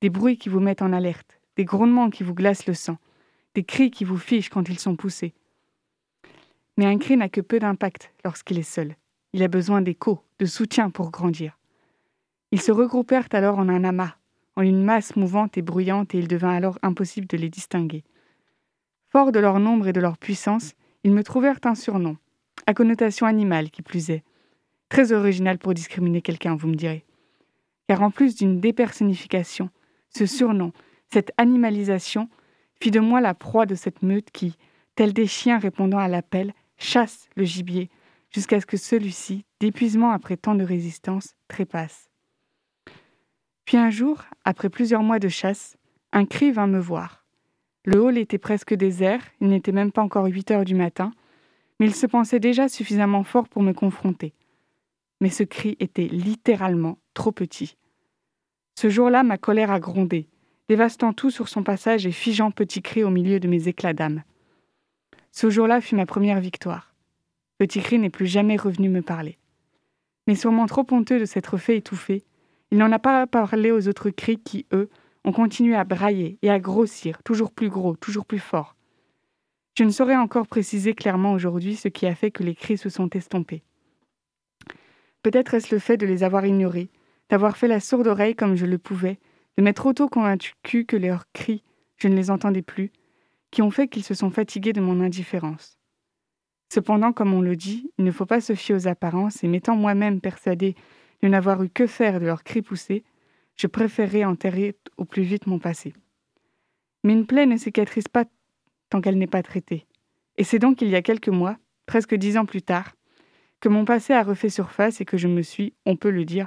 [0.00, 2.98] Des bruits qui vous mettent en alerte, des grondements qui vous glacent le sang,
[3.54, 5.34] des cris qui vous fichent quand ils sont poussés.
[6.76, 8.96] Mais un cri n'a que peu d'impact lorsqu'il est seul.
[9.32, 11.58] il a besoin d'écho, de soutien pour grandir.
[12.52, 14.16] Ils se regroupèrent alors en un amas,
[14.56, 18.04] en une masse mouvante et bruyante, et il devint alors impossible de les distinguer.
[19.08, 22.16] Forts de leur nombre et de leur puissance, ils me trouvèrent un surnom,
[22.66, 24.24] à connotation animale qui plus est.
[24.88, 27.04] Très original pour discriminer quelqu'un, vous me direz.
[27.88, 29.70] Car en plus d'une dépersonnification,
[30.10, 30.72] ce surnom,
[31.12, 32.28] cette animalisation,
[32.80, 34.56] fit de moi la proie de cette meute qui,
[34.94, 37.90] tels des chiens répondant à l'appel, chasse le gibier,
[38.30, 42.10] jusqu'à ce que celui-ci, d'épuisement après tant de résistance, trépasse.
[43.64, 45.76] Puis un jour, après plusieurs mois de chasse,
[46.12, 47.24] un cri vint me voir.
[47.84, 51.12] Le hall était presque désert, il n'était même pas encore huit heures du matin,
[51.78, 54.34] mais il se pensait déjà suffisamment fort pour me confronter.
[55.20, 57.76] Mais ce cri était littéralement trop petit.
[58.78, 60.28] Ce jour-là, ma colère a grondé,
[60.68, 64.22] dévastant tout sur son passage et figeant Petit Cri au milieu de mes éclats d'âme.
[65.32, 66.94] Ce jour-là fut ma première victoire.
[67.58, 69.38] Petit Cri n'est plus jamais revenu me parler.
[70.26, 72.24] Mais sûrement trop honteux de s'être fait étouffer,
[72.70, 74.90] il n'en a pas parlé aux autres cris qui, eux,
[75.24, 78.76] ont continué à brailler et à grossir, toujours plus gros, toujours plus fort.
[79.78, 82.88] Je ne saurais encore préciser clairement aujourd'hui ce qui a fait que les cris se
[82.88, 83.62] sont estompés.
[85.26, 86.88] Peut-être est-ce le fait de les avoir ignorés,
[87.30, 89.18] d'avoir fait la sourde oreille comme je le pouvais,
[89.58, 91.64] de m'être auto-convaincu que leurs cris,
[91.96, 92.92] je ne les entendais plus,
[93.50, 95.80] qui ont fait qu'ils se sont fatigués de mon indifférence.
[96.72, 99.74] Cependant, comme on le dit, il ne faut pas se fier aux apparences, et m'étant
[99.74, 100.76] moi-même persuadé
[101.24, 103.02] de n'avoir eu que faire de leurs cris poussés,
[103.56, 105.92] je préférais enterrer au plus vite mon passé.
[107.02, 108.26] Mais une plaie ne cicatrise pas
[108.90, 109.88] tant qu'elle n'est pas traitée.
[110.36, 112.95] Et c'est donc il y a quelques mois, presque dix ans plus tard,
[113.68, 116.46] mon passé a refait surface et que je me suis, on peut le dire,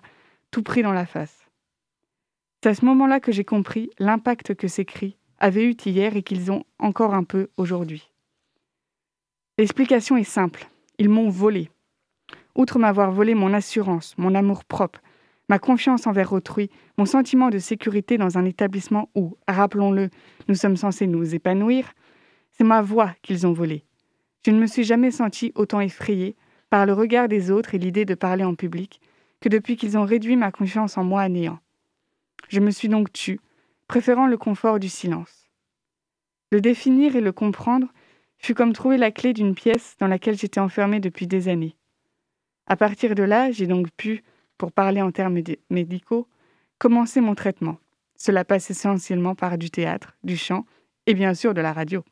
[0.51, 1.45] tout pris dans la face.
[2.61, 6.23] C'est à ce moment-là que j'ai compris l'impact que ces cris avaient eu hier et
[6.23, 8.11] qu'ils ont encore un peu aujourd'hui.
[9.57, 10.67] L'explication est simple.
[10.97, 11.69] Ils m'ont volé.
[12.55, 15.01] Outre m'avoir volé mon assurance, mon amour propre,
[15.47, 20.09] ma confiance envers autrui, mon sentiment de sécurité dans un établissement où, rappelons-le,
[20.47, 21.93] nous sommes censés nous épanouir,
[22.51, 23.85] c'est ma voix qu'ils ont volée.
[24.45, 26.35] Je ne me suis jamais sentie autant effrayée
[26.69, 29.01] par le regard des autres et l'idée de parler en public
[29.41, 31.59] que depuis qu'ils ont réduit ma confiance en moi à néant.
[32.49, 33.39] Je me suis donc tue,
[33.87, 35.49] préférant le confort du silence.
[36.51, 37.87] Le définir et le comprendre
[38.37, 41.75] fut comme trouver la clé d'une pièce dans laquelle j'étais enfermée depuis des années.
[42.67, 44.23] À partir de là, j'ai donc pu,
[44.57, 46.27] pour parler en termes médicaux,
[46.77, 47.77] commencer mon traitement.
[48.15, 50.65] Cela passe essentiellement par du théâtre, du chant
[51.05, 52.03] et bien sûr de la radio.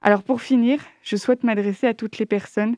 [0.00, 2.76] Alors pour finir, je souhaite m'adresser à toutes les personnes,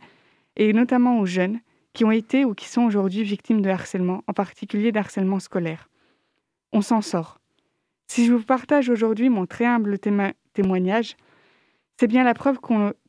[0.58, 1.60] et notamment aux jeunes,
[1.94, 5.88] qui ont été ou qui sont aujourd'hui victimes de harcèlement, en particulier d'harcèlement scolaire
[6.72, 7.40] on s'en sort.
[8.06, 9.98] Si je vous partage aujourd'hui mon très humble
[10.52, 11.16] témoignage,
[11.98, 12.58] c'est bien la preuve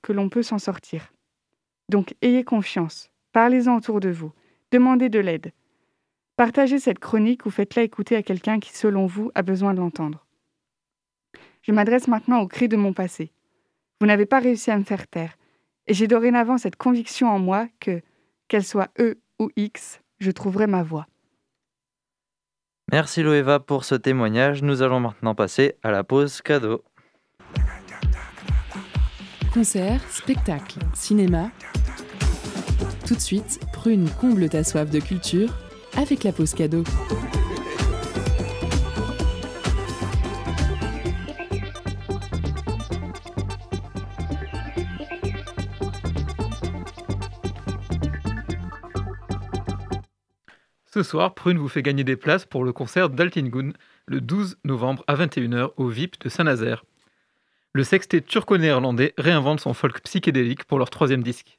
[0.02, 1.14] que l'on peut s'en sortir.
[1.90, 4.32] Donc ayez confiance, parlez-en autour de vous,
[4.72, 5.52] demandez de l'aide.
[6.36, 10.26] Partagez cette chronique ou faites-la écouter à quelqu'un qui, selon vous, a besoin de l'entendre.
[11.62, 13.32] Je m'adresse maintenant aux cris de mon passé.
[14.00, 15.38] Vous n'avez pas réussi à me faire taire,
[15.90, 18.02] et j'ai dorénavant cette conviction en moi que,
[18.48, 21.08] qu'elle soit E ou X, je trouverai ma voie.
[22.92, 24.64] Merci Loeva pour ce témoignage.
[24.64, 26.84] Nous allons maintenant passer à la pause cadeau.
[29.54, 31.50] Concert, spectacle, cinéma.
[33.08, 35.50] Tout de suite, Prune comble ta soif de culture
[35.98, 36.84] avec la pause cadeau.
[51.00, 53.72] Ce soir, Prune vous fait gagner des places pour le concert d'Altingun
[54.06, 56.84] le 12 novembre à 21h au VIP de Saint-Nazaire.
[57.72, 61.58] Le sextet turco-néerlandais réinvente son folk psychédélique pour leur troisième disque.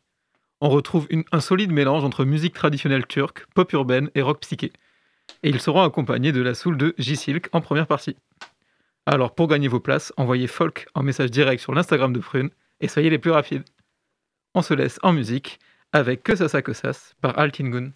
[0.60, 4.74] On retrouve un solide mélange entre musique traditionnelle turque, pop urbaine et rock psyché.
[5.42, 8.16] Et ils seront accompagnés de la soul de J-Silk en première partie.
[9.06, 12.50] Alors pour gagner vos places, envoyez folk en message direct sur l'Instagram de Prune
[12.80, 13.64] et soyez les plus rapides.
[14.54, 15.60] On se laisse en musique
[15.94, 16.92] avec Que ça ça que ça
[17.22, 17.92] par Altingun.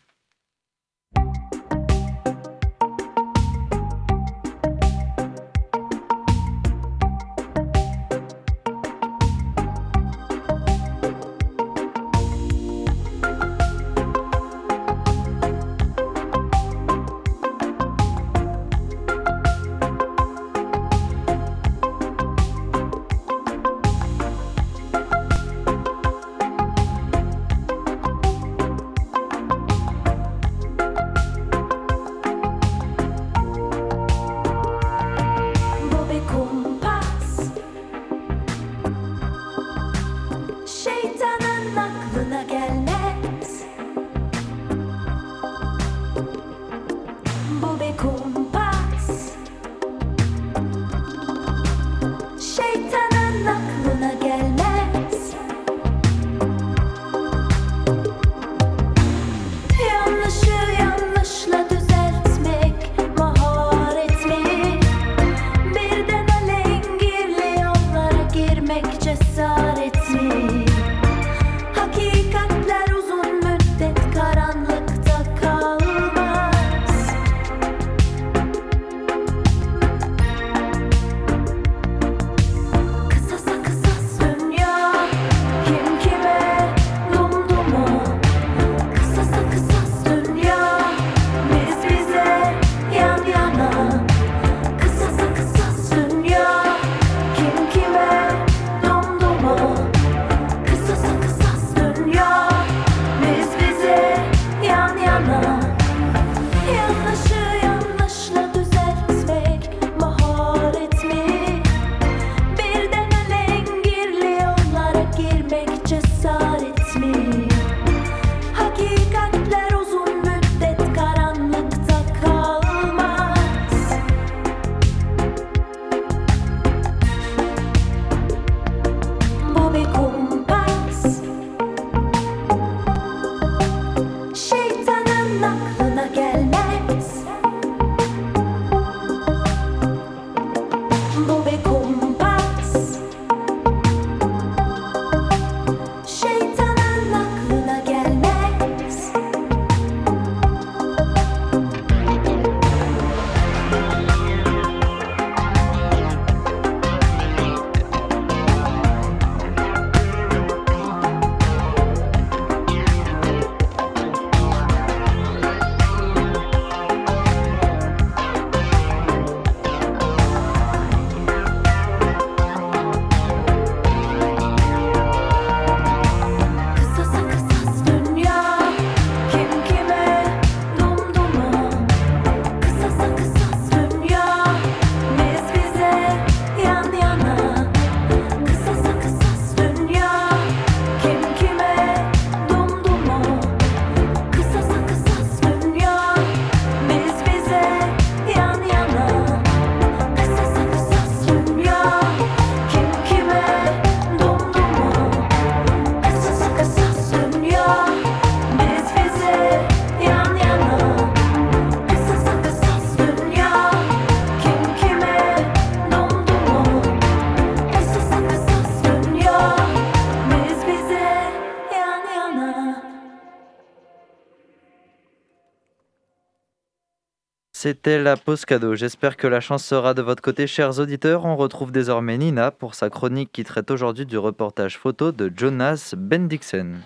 [227.64, 228.74] C'était la pause cadeau.
[228.74, 231.24] J'espère que la chance sera de votre côté, chers auditeurs.
[231.24, 235.94] On retrouve désormais Nina pour sa chronique qui traite aujourd'hui du reportage photo de Jonas
[235.96, 236.82] Bendixen.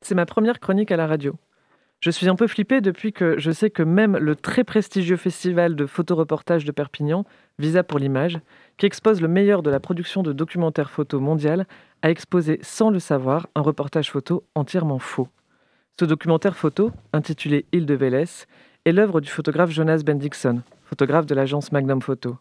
[0.00, 1.34] C'est ma première chronique à la radio.
[2.00, 5.76] Je suis un peu flippée depuis que je sais que même le très prestigieux festival
[5.76, 7.26] de photoreportage de Perpignan,
[7.58, 8.40] Visa pour l'image,
[8.78, 11.66] qui expose le meilleur de la production de documentaires photo mondial,
[12.00, 15.28] a exposé sans le savoir un reportage photo entièrement faux.
[16.00, 18.46] Ce documentaire photo, intitulé Île de Vélez,
[18.84, 22.36] est l'œuvre du photographe Jonas Bendixson, photographe de l'agence Magnum Photo.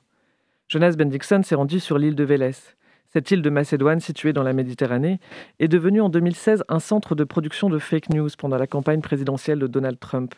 [0.69, 2.55] Jonas Bendixson s'est rendu sur l'île de Vélez.
[3.13, 5.19] Cette île de Macédoine, située dans la Méditerranée,
[5.59, 9.59] est devenue en 2016 un centre de production de fake news pendant la campagne présidentielle
[9.59, 10.33] de Donald Trump.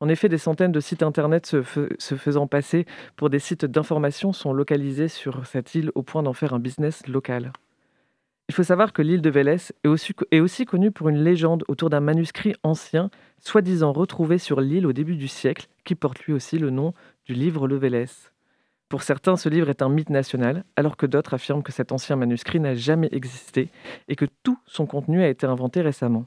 [0.00, 1.62] En effet, des centaines de sites Internet se,
[1.98, 2.84] se faisant passer
[3.16, 7.06] pour des sites d'information sont localisés sur cette île au point d'en faire un business
[7.06, 7.52] local.
[8.48, 12.00] Il faut savoir que l'île de Vélez est aussi, connue pour une légende autour d'un
[12.00, 16.70] manuscrit ancien, soi-disant retrouvé sur l'île au début du siècle, qui porte lui aussi le
[16.70, 16.94] nom
[17.24, 18.06] du livre Le Vélez.
[18.88, 22.14] Pour certains, ce livre est un mythe national, alors que d'autres affirment que cet ancien
[22.14, 23.68] manuscrit n'a jamais existé
[24.06, 26.26] et que tout son contenu a été inventé récemment.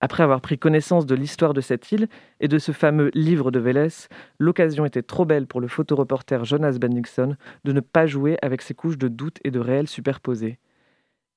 [0.00, 2.08] Après avoir pris connaissance de l'histoire de cette île
[2.40, 4.08] et de ce fameux livre de Vélez,
[4.38, 8.74] l'occasion était trop belle pour le photoreporter Jonas Bendixson de ne pas jouer avec ses
[8.74, 10.58] couches de doute et de réel superposés.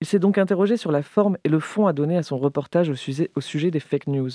[0.02, 2.90] Il s'est donc interrogé sur la forme et le fond à donner à son reportage
[2.90, 4.32] au sujet, des fake news.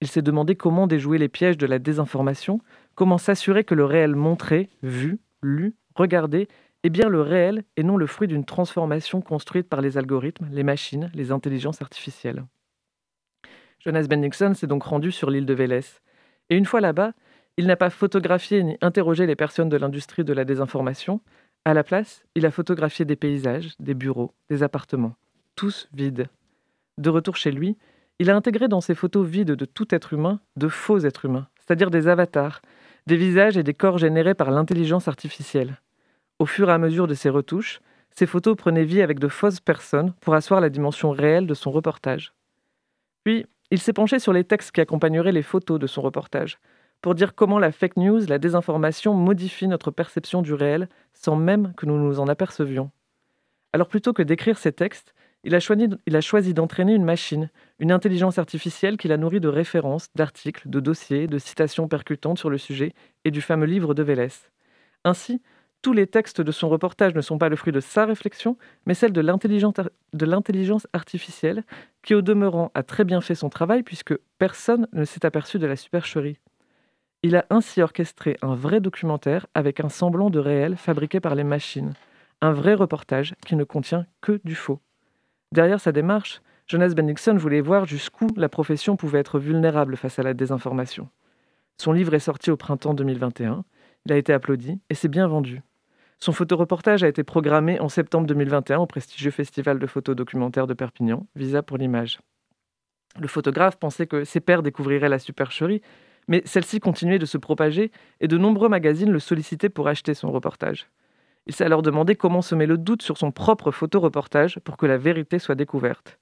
[0.00, 2.60] Il s'est demandé comment déjouer les pièges de la désinformation,
[2.96, 6.48] comment s'assurer que le réel montré, vu, lu, regardé
[6.82, 10.62] est bien le réel et non le fruit d'une transformation construite par les algorithmes, les
[10.62, 12.44] machines, les intelligences artificielles.
[13.78, 15.80] Jonas Bendixson s'est donc rendu sur l'île de Vélez.
[16.50, 17.12] Et une fois là-bas,
[17.56, 21.20] il n'a pas photographié ni interrogé les personnes de l'industrie de la désinformation.
[21.68, 25.16] À la place, il a photographié des paysages, des bureaux, des appartements,
[25.54, 26.28] tous vides.
[26.96, 27.76] De retour chez lui,
[28.18, 31.46] il a intégré dans ses photos vides de tout être humain de faux êtres humains,
[31.58, 32.62] c'est-à-dire des avatars,
[33.06, 35.78] des visages et des corps générés par l'intelligence artificielle.
[36.38, 37.82] Au fur et à mesure de ses retouches,
[38.16, 41.70] ces photos prenaient vie avec de fausses personnes pour asseoir la dimension réelle de son
[41.70, 42.32] reportage.
[43.24, 46.58] Puis, il s'est penché sur les textes qui accompagneraient les photos de son reportage,
[47.00, 51.72] pour dire comment la fake news, la désinformation modifie notre perception du réel sans même
[51.76, 52.90] que nous nous en apercevions.
[53.72, 55.88] Alors plutôt que d'écrire ces textes, il a choisi,
[56.20, 61.28] choisi d'entraîner une machine, une intelligence artificielle qu'il a nourrie de références, d'articles, de dossiers,
[61.28, 62.92] de citations percutantes sur le sujet
[63.24, 64.28] et du fameux livre de Vélez.
[65.04, 65.40] Ainsi,
[65.80, 68.94] tous les textes de son reportage ne sont pas le fruit de sa réflexion, mais
[68.94, 71.62] celle de l'intelligence artificielle,
[72.02, 75.66] qui au demeurant a très bien fait son travail puisque personne ne s'est aperçu de
[75.66, 76.38] la supercherie.
[77.24, 81.42] Il a ainsi orchestré un vrai documentaire avec un semblant de réel fabriqué par les
[81.42, 81.94] machines,
[82.40, 84.80] un vrai reportage qui ne contient que du faux.
[85.50, 90.22] Derrière sa démarche, Jonas Bendixson voulait voir jusqu'où la profession pouvait être vulnérable face à
[90.22, 91.08] la désinformation.
[91.76, 93.64] Son livre est sorti au printemps 2021,
[94.06, 95.62] il a été applaudi et s'est bien vendu.
[96.20, 100.74] Son photoreportage a été programmé en septembre 2021 au prestigieux festival de photos documentaires de
[100.74, 102.20] Perpignan, Visa pour l'image.
[103.18, 105.82] Le photographe pensait que ses pairs découvriraient la supercherie,
[106.28, 110.30] mais celle-ci continuait de se propager et de nombreux magazines le sollicitaient pour acheter son
[110.30, 110.86] reportage.
[111.46, 114.98] Il s'est alors demandé comment semer le doute sur son propre photoreportage pour que la
[114.98, 116.18] vérité soit découverte.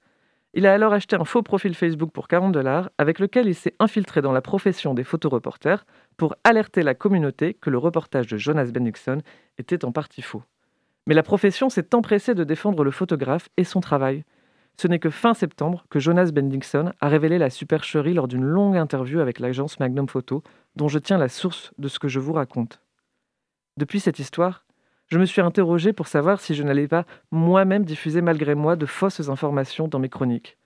[0.53, 3.75] Il a alors acheté un faux profil Facebook pour 40 dollars avec lequel il s'est
[3.79, 5.85] infiltré dans la profession des photoreporters
[6.15, 9.21] pour alerter la communauté que le reportage de Jonas Bendixson
[9.57, 10.41] était en partie faux.
[11.05, 14.23] Mais la profession s'est empressée de défendre le photographe et son travail.
[14.79, 18.77] Ce n'est que fin septembre que Jonas Bendixson a révélé la supercherie lors d'une longue
[18.77, 20.43] interview avec l'agence Magnum Photo,
[20.75, 22.79] dont je tiens la source de ce que je vous raconte.
[23.77, 24.65] Depuis cette histoire,
[25.07, 28.85] je me suis interrogé pour savoir si je n'allais pas moi-même diffuser malgré moi de
[28.85, 30.57] fausses informations dans mes chroniques.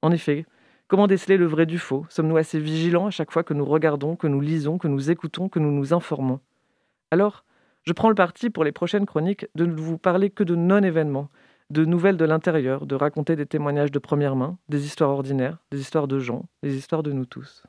[0.00, 0.46] En effet,
[0.86, 2.06] comment déceler le vrai du faux?
[2.08, 5.48] Sommes-nous assez vigilants à chaque fois que nous regardons, que nous lisons, que nous écoutons,
[5.48, 6.38] que nous nous informons?
[7.10, 7.44] Alors,
[7.82, 11.30] je prends le parti pour les prochaines chroniques de ne vous parler que de non-événements,
[11.70, 15.80] de nouvelles de l'intérieur, de raconter des témoignages de première main, des histoires ordinaires, des
[15.80, 17.64] histoires de gens, des histoires de nous tous.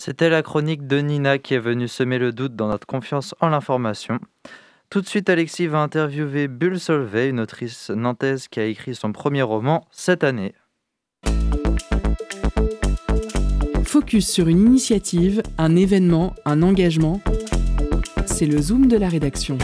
[0.00, 3.48] C'était la chronique de Nina qui est venue semer le doute dans notre confiance en
[3.48, 4.20] l'information.
[4.90, 9.12] Tout de suite, Alexis va interviewer Bulle Solvay, une autrice nantaise qui a écrit son
[9.12, 10.54] premier roman cette année.
[13.84, 17.20] Focus sur une initiative, un événement, un engagement.
[18.26, 19.58] C'est le zoom de la rédaction.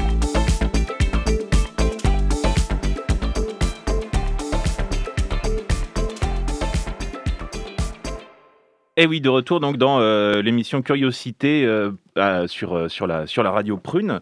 [8.96, 13.26] Et eh oui, de retour donc dans euh, l'émission Curiosité euh, sur, euh, sur, la,
[13.26, 14.20] sur la radio Prune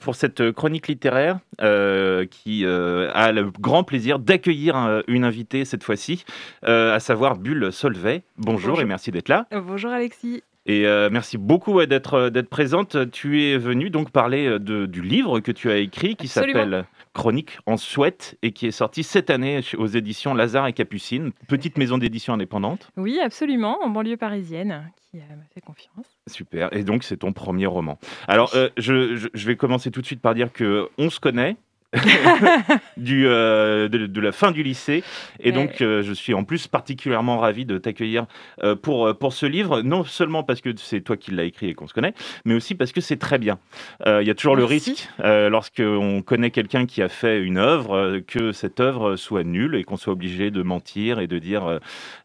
[0.00, 6.24] pour cette chronique littéraire qui a le grand plaisir d'accueillir une invitée cette fois-ci,
[6.62, 8.22] à savoir Bulle Solvay.
[8.38, 9.46] Bonjour, et merci d'être là.
[9.50, 10.44] Bonjour Alexis.
[10.66, 13.10] Et euh, merci beaucoup d'être présente.
[13.12, 16.84] Tu es venue donc parler de, du livre que tu as écrit qui s'appelle
[17.16, 21.78] Chronique en Souhaite et qui est sorti cette année aux éditions Lazare et Capucine, petite
[21.78, 22.90] maison d'édition indépendante.
[22.98, 26.04] Oui, absolument, en banlieue parisienne, qui euh, m'a fait confiance.
[26.26, 26.68] Super.
[26.76, 27.98] Et donc c'est ton premier roman.
[28.28, 31.18] Alors euh, je, je- je vais commencer tout de suite par dire que on se
[31.18, 31.56] connaît.
[32.96, 35.02] du, euh, de, de la fin du lycée.
[35.40, 35.52] Et Ouais.
[35.52, 38.26] donc, euh, je suis en plus particulièrement ravi de t'accueillir
[38.62, 41.68] euh, pour, euh, pour ce livre, non seulement parce que c'est toi qui l'as écrit
[41.68, 43.58] et qu'on se connaît, mais aussi parce que c'est très bien.
[44.06, 47.58] Euh, Il y a toujours le risque, euh, lorsqu'on connaît quelqu'un qui a fait une
[47.58, 51.38] œuvre, euh, que cette œuvre soit nulle et qu'on soit obligé de mentir et de
[51.38, 51.78] dire euh,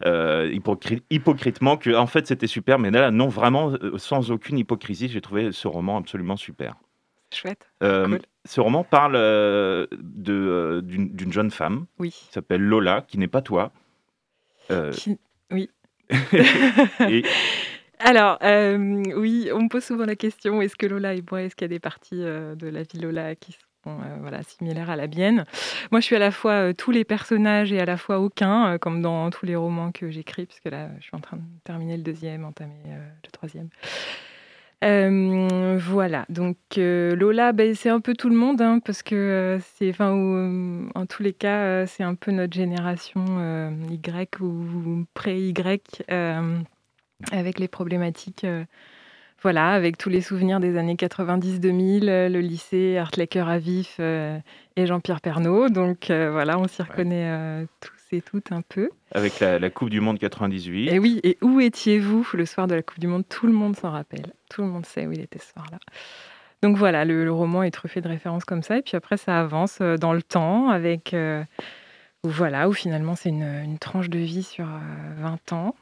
[0.05, 4.57] euh, hypocri- hypocritement que en fait c'était super, mais là, non, vraiment, euh, sans aucune
[4.57, 6.75] hypocrisie, j'ai trouvé ce roman absolument super.
[7.33, 7.69] Chouette.
[7.83, 8.19] Euh, Cool.
[8.45, 12.09] Ce roman parle euh, de, euh, d'une, d'une jeune femme Oui.
[12.09, 13.71] qui s'appelle Lola, qui n'est pas toi.
[14.71, 15.19] Euh, Qui-
[15.51, 15.69] Oui.
[17.07, 17.23] et
[17.99, 21.65] Alors, oui, on me pose souvent la question est-ce que Lola est moi Est-ce qu'il
[21.65, 25.05] y a des parties de la vie Lola qui sont euh, voilà, similaires à la
[25.07, 25.45] mienne?
[25.91, 28.73] Moi, je suis à la fois euh, tous les personnages et à la fois aucun,
[28.73, 31.43] euh, comme dans tous les romans que j'écris, puisque là, je suis en train de
[31.63, 33.69] terminer le deuxième, entamer le troisième.
[34.83, 39.15] Euh, voilà, donc euh, Lola, ben, c'est un peu tout le monde, hein, parce que
[39.15, 40.09] euh, c'est, enfin,
[40.95, 43.23] en tous les cas, c'est un peu notre génération
[43.89, 45.53] Y ou pré-Y,
[47.31, 48.47] avec les problématiques,
[49.43, 54.85] voilà, avec tous les souvenirs des années 90-2000, euh, le lycée, Artlecker à vif et
[54.87, 55.69] Jean-Pierre Pernaud.
[55.69, 58.89] Donc voilà, on s'y reconnaît tous et toutes un peu.
[59.13, 60.89] avec la, la Coupe du Monde 98.
[60.89, 63.23] Et oui, et où étiez-vous le soir de la Coupe du Monde?
[63.29, 64.33] Tout le monde s'en rappelle.
[64.51, 65.79] Tout le monde sait où il était ce soir-là.
[66.61, 68.77] Donc voilà, le, roman est truffé de références comme ça.
[68.77, 71.13] Et puis après, ça avance euh, dans le temps avec.
[71.13, 71.43] euh,
[72.23, 74.79] où voilà, où finalement, c'est une, tranche de vie sur euh,
[75.17, 75.75] 20 ans.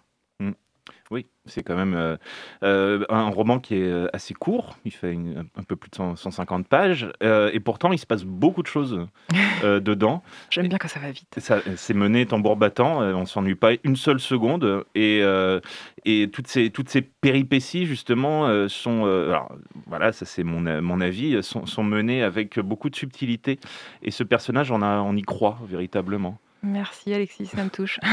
[1.49, 2.15] C'est quand même euh,
[2.63, 4.77] euh, un roman qui est euh, assez court.
[4.85, 7.09] Il fait une- un peu plus de 100 150 pages.
[7.23, 9.05] euh, et pourtant, il se passe beaucoup de choses
[9.63, 10.23] euh, dedans.
[10.49, 11.27] J'aime bien quand ça va vite.
[11.75, 14.85] C'est mené tambour battant, on s'ennuie pas une seule seconde.
[14.95, 15.21] Et,
[16.05, 19.05] et toutes, ces, toutes ces péripéties, justement, sont.
[19.05, 19.51] alors,
[19.87, 23.59] voilà, ça c'est mon, a- mon avis, sont, sont menées avec beaucoup de subtilité.
[24.03, 26.37] Et ce personnage, on, a, on y croit véritablement.
[26.61, 27.99] Merci Alexis, ça me touche.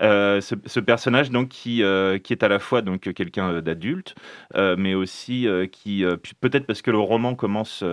[0.00, 4.14] Euh, ce, personnage donc qui, euh, qui est à la fois donc quelqu'un euh, d'adulte,
[4.54, 6.04] mais aussi qui
[6.40, 7.84] peut-être parce que le roman commence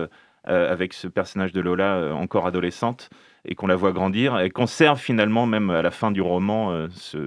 [0.44, 3.10] avec ce personnage de Lola encore adolescente
[3.44, 7.18] et qu'on la voit grandir et conserve finalement même à la fin du roman ce,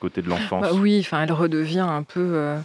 [0.00, 0.62] côté de l'enfance.
[0.62, 2.56] Bah oui, enfin, elle redevient un peu.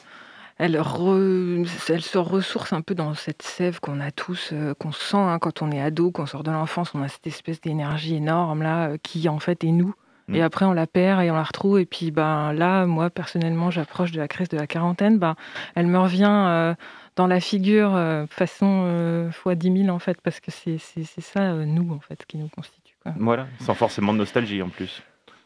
[0.58, 5.18] elle, re- elle se ressource un peu dans cette sève qu'on a tous, qu'on sent
[5.18, 6.92] hein, quand on est ado, qu'on sort de l'enfance.
[6.96, 9.94] On a cette espèce d'énergie énorme là, qui en fait est nous.
[10.30, 10.36] Mm.
[10.36, 11.80] Et après, on la perd et on la retrouve.
[11.80, 15.18] Et puis ben, là, moi, personnellement, j'approche de la crise de la quarantaine.
[15.18, 15.36] Ben,
[15.76, 16.74] elle me revient euh,
[17.16, 21.54] dans la figure euh, façon euh, fois 10 000, en fait, parce que c'est ça,
[21.54, 22.96] nous, en fait, qui nous constitue.
[23.04, 23.14] quoi.
[23.18, 25.04] Voilà, sans forcément de nostalgie en plus.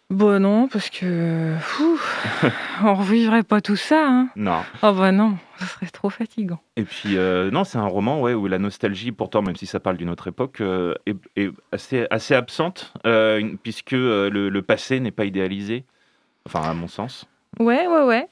[0.10, 1.56] Bon, non, parce que.
[2.84, 4.08] on revivrait pas tout ça.
[4.08, 4.30] Hein.
[4.36, 4.62] Non.
[4.84, 6.60] Oh, bah non, ce serait trop fatigant.
[6.78, 9.80] Et puis, euh, non, c'est un roman ouais, où la nostalgie, pourtant, même si ça
[9.80, 15.00] parle d'une autre époque, euh, est, est assez, assez absente, euh, puisque le, le passé
[15.00, 15.86] n'est pas idéalisé,
[16.46, 17.26] enfin, à mon sens.
[17.60, 18.28] Ouais, ouais, ouais.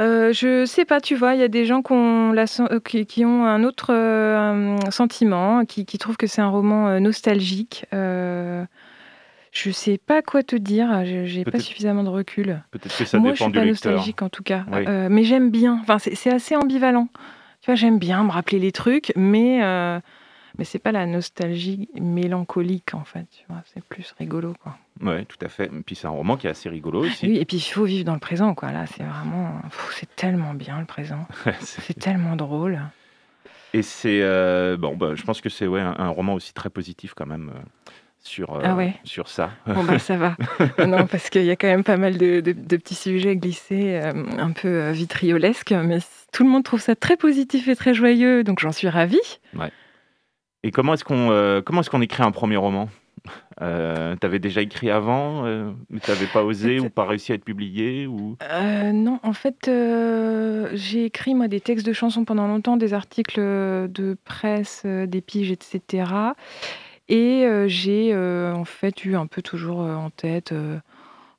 [0.00, 3.04] Je sais pas, tu vois, il y a des gens qui ont, la sen- qui,
[3.06, 7.84] qui ont un autre euh, sentiment, qui, qui trouvent que c'est un roman nostalgique.
[9.64, 12.60] Je sais pas quoi te dire, je- j'ai pas suffisamment de recul.
[12.72, 14.84] Peut-être que ça Moi, dépend je suis pas nostalgique en tout cas, Oui.
[14.86, 15.78] Euh, mais j'aime bien.
[15.80, 17.08] Enfin, c'est assez ambivalent.
[17.62, 19.98] Tu vois, j'aime bien me rappeler les trucs, mais euh,
[20.58, 23.26] mais c'est pas la nostalgie mélancolique en fait.
[23.72, 24.76] C'est plus rigolo quoi.
[25.00, 25.66] Ouais, tout à fait.
[25.66, 27.26] Et puis, c'est un roman qui est assez rigolo aussi.
[27.26, 28.72] Oui, et puis il faut vivre dans le présent quoi.
[28.72, 29.52] Là, c'est vraiment,
[29.92, 31.26] c'est tellement bien le présent.
[31.60, 32.78] C'est- tellement drôle.
[33.74, 34.20] Et c'est.
[34.22, 37.26] euh, bon, bah, je pense que c'est ouais, un, un roman aussi très positif quand
[37.26, 37.90] même euh,
[38.26, 38.94] sur, euh, Ah ouais.
[39.04, 39.50] sur ça.
[39.66, 40.36] Bon bah ça va.
[40.86, 44.00] non, parce qu'il y a quand même pas mal de, de- de petits sujets glissés,
[44.02, 45.98] euh, un peu euh, vitriolesques, mais
[46.32, 49.38] tout le monde trouve ça très positif et très joyeux, donc j'en suis ravie.
[49.54, 49.70] Ouais.
[50.64, 52.88] Et comment est-ce qu'on comment est-ce qu'on écrit un premier roman?
[53.62, 57.44] Euh, T'avais déjà écrit avant, euh, mais t'avais pas osé ou pas réussi à être
[57.44, 58.36] publié ou?
[58.42, 59.70] Euh, non, en fait,
[60.74, 65.50] j'ai écrit moi des textes de chansons pendant longtemps, des articles de presse, des piges,
[65.52, 66.04] etc.
[67.08, 70.52] Et euh, j'ai euh, en fait eu un peu toujours euh, en tête,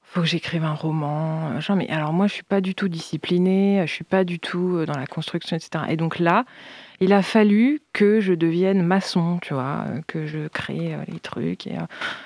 [0.04, 1.50] faut que j'écrive un roman.
[1.50, 1.76] machin.
[1.76, 4.98] Mais alors moi, je suis pas du tout disciplinée, je suis pas du tout dans
[4.98, 5.86] la construction, etc.
[5.90, 6.46] Et donc là,
[7.00, 11.20] il a fallu que je devienne maçon, tu vois, euh, que je crée euh, les
[11.20, 11.68] trucs.
[11.68, 11.82] Et, euh,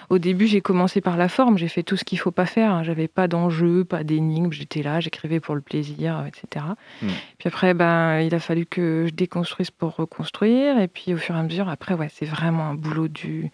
[0.09, 2.71] au début, j'ai commencé par la forme, j'ai fait tout ce qu'il faut pas faire.
[2.71, 2.83] hein.
[2.83, 6.65] J'avais pas d'enjeu, pas d'énigme, j'étais là, j'écrivais pour le plaisir, etc.
[7.01, 7.07] Mm.
[7.37, 10.79] Puis après, ben, il a fallu que je déconstruise pour reconstruire.
[10.79, 13.51] Et puis au fur et à mesure, après, ouais, c'est vraiment un boulot du.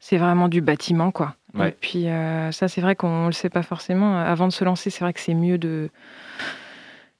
[0.00, 1.34] C'est vraiment du bâtiment, quoi.
[1.54, 1.70] Ouais.
[1.70, 4.18] Et puis euh, ça, c'est vrai qu'on le sait pas forcément.
[4.18, 5.88] Avant de se lancer, c'est vrai que c'est mieux de.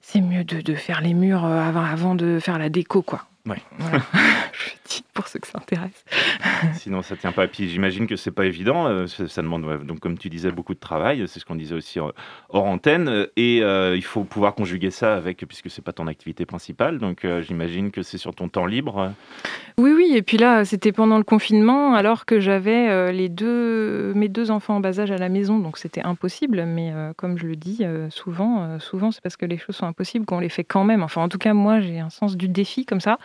[0.07, 3.25] C'est mieux de, de faire les murs euh, avant, avant de faire la déco, quoi.
[3.47, 3.63] Ouais.
[3.79, 3.99] Voilà.
[4.53, 6.05] je le dis pour ceux que ça intéresse.
[6.75, 7.47] Sinon, ça tient pas.
[7.47, 8.87] Puis j'imagine que c'est pas évident.
[8.87, 11.25] euh, Ça, demande, donc, comme tu disais, beaucoup de travail.
[11.29, 12.11] C'est ce qu'on disait aussi euh,
[12.49, 13.09] hors antenne.
[13.09, 16.99] euh, Et euh, il faut pouvoir conjuguer ça avec, puisque c'est pas ton activité principale.
[16.99, 19.13] Donc, euh, j'imagine que c'est sur ton temps libre.
[19.79, 24.29] Oui, oui, et puis là, c'était pendant le confinement, alors que j'avais les deux, mes
[24.29, 26.65] deux enfants en bas âge à la maison, donc c'était impossible.
[26.67, 30.27] Mais euh, comme je le dis souvent, souvent c'est parce que les choses sont impossibles
[30.27, 31.03] qu'on les fait quand même.
[31.03, 33.19] Enfin, en tout cas, moi, j'ai un sens du défi comme ça.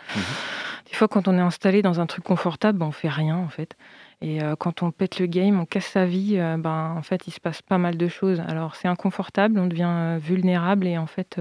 [0.90, 3.48] Des fois, quand on est installé dans un truc confortable, ben, on fait rien en
[3.48, 3.76] fait.
[4.20, 7.28] Et euh, quand on pète le game, on casse sa vie, euh, ben, en fait,
[7.28, 8.40] il se passe pas mal de choses.
[8.40, 11.40] Alors, c'est inconfortable, on devient euh, vulnérable et en fait,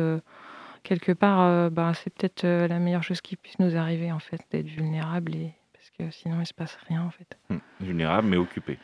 [0.84, 4.68] quelque part, ben, c'est peut-être la meilleure chose qui puisse nous arriver, en fait, d'être
[4.68, 7.38] vulnérable et parce que sinon, il se passe rien, en fait.
[7.50, 8.78] Hmm, Vulnérable, mais occupé.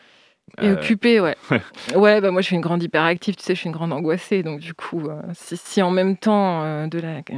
[0.62, 1.36] Et Euh, occupé, ouais.
[1.96, 4.42] Ouais, bah moi je suis une grande hyperactive, tu sais, je suis une grande angoissée.
[4.44, 7.34] Donc du coup, euh, si, si en même temps euh, de la, que,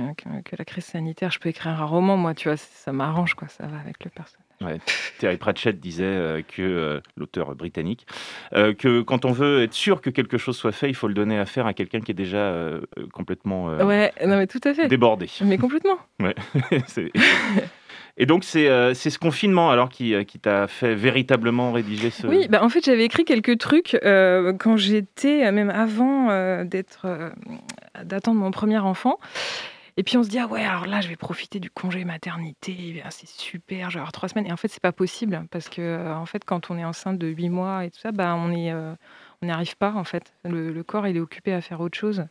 [0.58, 3.66] la crise sanitaire, je peux écrire un roman, moi, tu vois, ça m'arrange, quoi, ça
[3.66, 4.43] va avec le personnage.
[4.60, 4.80] Ouais.
[5.20, 8.08] Terry Pratchett disait euh, que l'auteur britannique
[8.51, 11.38] que quand on veut être sûr que quelque chose soit fait, il faut le donner
[11.38, 12.53] à faire à quelqu'un qui est déjà
[13.14, 14.88] complètement ouais, non mais tout à fait.
[14.88, 15.28] débordé.
[15.41, 15.97] Mais complètement.
[16.20, 16.36] Ouais.
[16.88, 17.12] C'est-
[18.18, 22.26] Et donc c'est euh, ce confinement alors qui, euh, qui t'a fait véritablement rédiger ce.
[22.26, 26.28] Oui, bah en fait, j'avais écrit quelques trucs euh, quand j'étais, euh, même avant
[26.63, 27.05] d'être,
[28.03, 29.20] d'attendre mon premier enfant.
[29.99, 33.01] Et puis on se dit, ah ouais, alors là, je vais profiter du congé maternité,
[33.03, 34.45] ah, c'est super, je trois semaines.
[34.45, 37.28] Et en fait, c'est pas possible, parce que en fait, quand on est enceinte de
[37.28, 38.72] huit mois et tout ça, bah, on est,
[39.41, 40.33] on n'y arrive pas, en fait.
[40.43, 42.25] Le, corps, il est occupé à faire autre chose.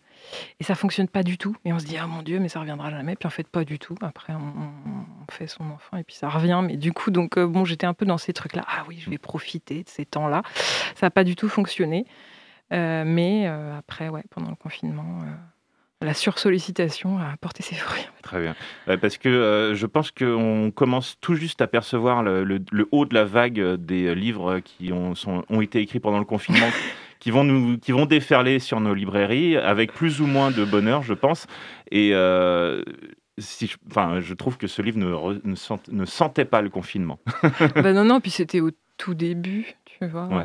[0.59, 1.57] Et ça fonctionne pas du tout.
[1.65, 3.15] Et on se dit, ah mon Dieu, mais ça reviendra jamais.
[3.15, 3.95] Puis en fait, pas du tout.
[4.01, 6.61] Après, on, fait son enfant et puis ça revient.
[6.65, 8.65] Mais du coup, donc, euh, bon, j'étais un peu dans ces trucs-là.
[8.67, 10.43] Ah oui, je vais profiter de ces temps-là.
[10.95, 12.07] Ça n'a pas du tout fonctionné.
[12.73, 15.21] Euh, mais euh, après, ouais, pendant le confinement,
[16.03, 18.07] la sursollicitation a porté ses fruits.
[18.23, 18.55] Très bien.
[19.01, 23.07] Parce que euh, je pense qu'on commence tout juste à percevoir le, le- le haut
[23.07, 26.69] de la vague euh, des livres qui ont, sont- ont été écrits pendant le confinement,
[27.19, 31.03] qui, vont nous, qui vont déferler sur nos librairies avec plus ou moins de bonheur,
[31.03, 31.47] je pense.
[31.91, 32.83] Et euh,
[33.39, 36.63] si je, enfin, je trouve que ce livre ne, re- ne, sent- ne sentait pas
[36.63, 37.19] le confinement.
[37.75, 40.27] bah non, non, puis c'était au tout début, tu vois.
[40.27, 40.45] Ouais.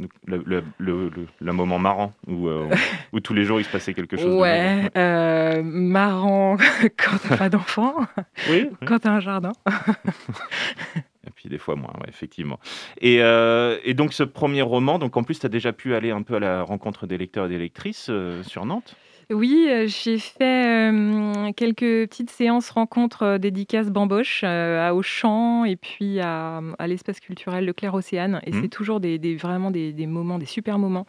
[0.00, 2.68] Le, le- le- le- moment marrant où, euh,
[3.12, 4.34] où tous les jours il se passait quelque chose.
[4.34, 4.88] Ouais, nouveau.
[4.96, 6.56] euh, marrant
[6.98, 7.94] quand t'as pas d'enfant,
[8.50, 8.76] Oui, oui.
[8.86, 9.52] quand t'as un jardin.
[11.26, 12.58] Et puis des fois moins, ouais, effectivement.
[13.00, 16.10] Et, euh, et donc ce premier roman, donc en plus tu as déjà pu aller
[16.10, 18.10] un peu à la rencontre des lecteurs et des lectrices
[18.42, 18.96] sur Nantes?
[19.30, 25.64] Oui, euh, j'ai fait euh, quelques petites séances rencontres euh, dédicaces bamboche euh, à Auchan
[25.64, 28.40] et puis à, à l'espace culturel Leclerc Océane.
[28.46, 28.62] Et Mhm.
[28.62, 31.06] c'est toujours des, des- vraiment des, des moments, des super moments.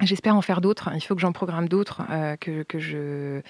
[0.00, 0.90] J'espère en faire d'autres.
[0.94, 3.40] Il faut que j'en programme d'autres, euh, que, que je,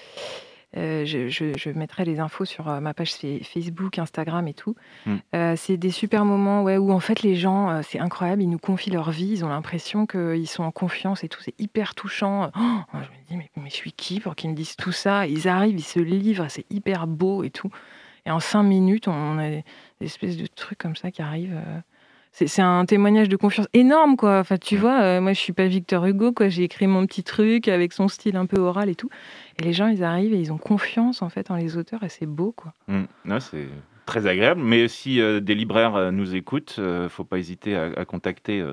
[0.77, 4.53] euh, je, je- je mettrai les infos sur euh, ma page fa- Facebook, Instagram et
[4.53, 4.75] tout.
[5.05, 5.15] Mm.
[5.35, 8.59] Euh, c'est des super moments ouais, où en fait les gens, c'est incroyable, ils nous
[8.59, 12.51] confient leur vie, ils ont l'impression qu'ils sont en confiance et tout, c'est hyper touchant.
[12.55, 15.25] Oh, je me dis, mais, mais je suis qui pour qu'ils me disent tout ça?
[15.27, 17.71] Ils arrivent, ils se livrent, c'est hyper beau et tout.
[18.25, 19.63] Et en cinq minutes, on a des
[20.01, 21.59] espèces de trucs comme ça qui arrivent.
[22.31, 24.39] C'est un témoignage de confiance énorme, quoi.
[24.39, 26.49] Enfin, tu vois, euh, moi, je suis pas Victor Hugo, quoi.
[26.49, 29.09] J'ai écrit mon petit truc avec son style un peu oral et tout.
[29.59, 32.09] Et les gens, ils arrivent et ils ont confiance, en fait, en les auteurs et
[32.09, 32.73] c'est beau, quoi.
[32.87, 33.03] Mm.
[33.25, 33.67] Ouais, c'est
[34.09, 34.61] très agréable.
[34.61, 38.65] Mais si euh, des libraires euh, nous écoutent, euh, faut pas hésiter à, à contacter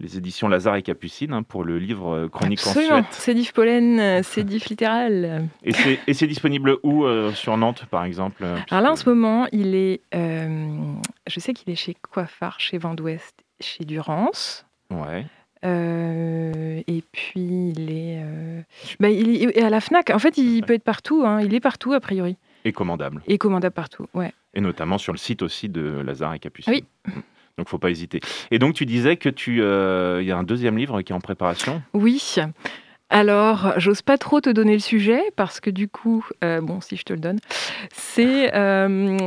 [0.00, 2.96] les éditions Lazare et Capucine hein, pour le livre Chronique en Absolument.
[2.96, 3.04] Suède.
[3.12, 5.48] C'est diff pollen, c'est diff littéral.
[5.64, 10.00] Et c'est disponible où Sur Nantes, par exemple Alors là, en ce moment, il est.
[11.26, 14.66] je sais qu'il est chez Coiffard, chez Vent d'Ouest, chez Durance.
[14.90, 15.26] Ouais.
[15.64, 18.62] Euh, et puis il est, euh,
[18.98, 20.10] bah, il est à la Fnac.
[20.10, 21.22] En fait, il peut être partout.
[21.24, 21.40] hein.
[21.40, 22.36] Il est partout a priori.
[22.64, 23.22] Et commandable.
[23.26, 24.06] Et commandable partout.
[24.14, 24.32] Ouais.
[24.54, 26.72] Et notamment sur le site aussi de Lazare et Capucine.
[26.72, 26.84] Oui.
[27.06, 27.20] Mm.
[27.58, 28.20] Donc faut pas hésiter.
[28.50, 31.14] Et donc tu disais que tu, euh, il y a un deuxième livre qui est
[31.14, 31.82] en préparation.
[31.92, 32.36] Oui.
[33.10, 36.96] Alors, j'ose pas trop te donner le sujet parce que du coup, euh, bon, si
[36.96, 37.38] je te le donne,
[37.92, 39.18] c'est euh,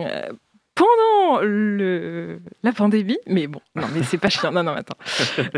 [0.75, 4.97] pendant le, la pandémie, mais bon, non, mais c'est pas chiant, non, non, attends.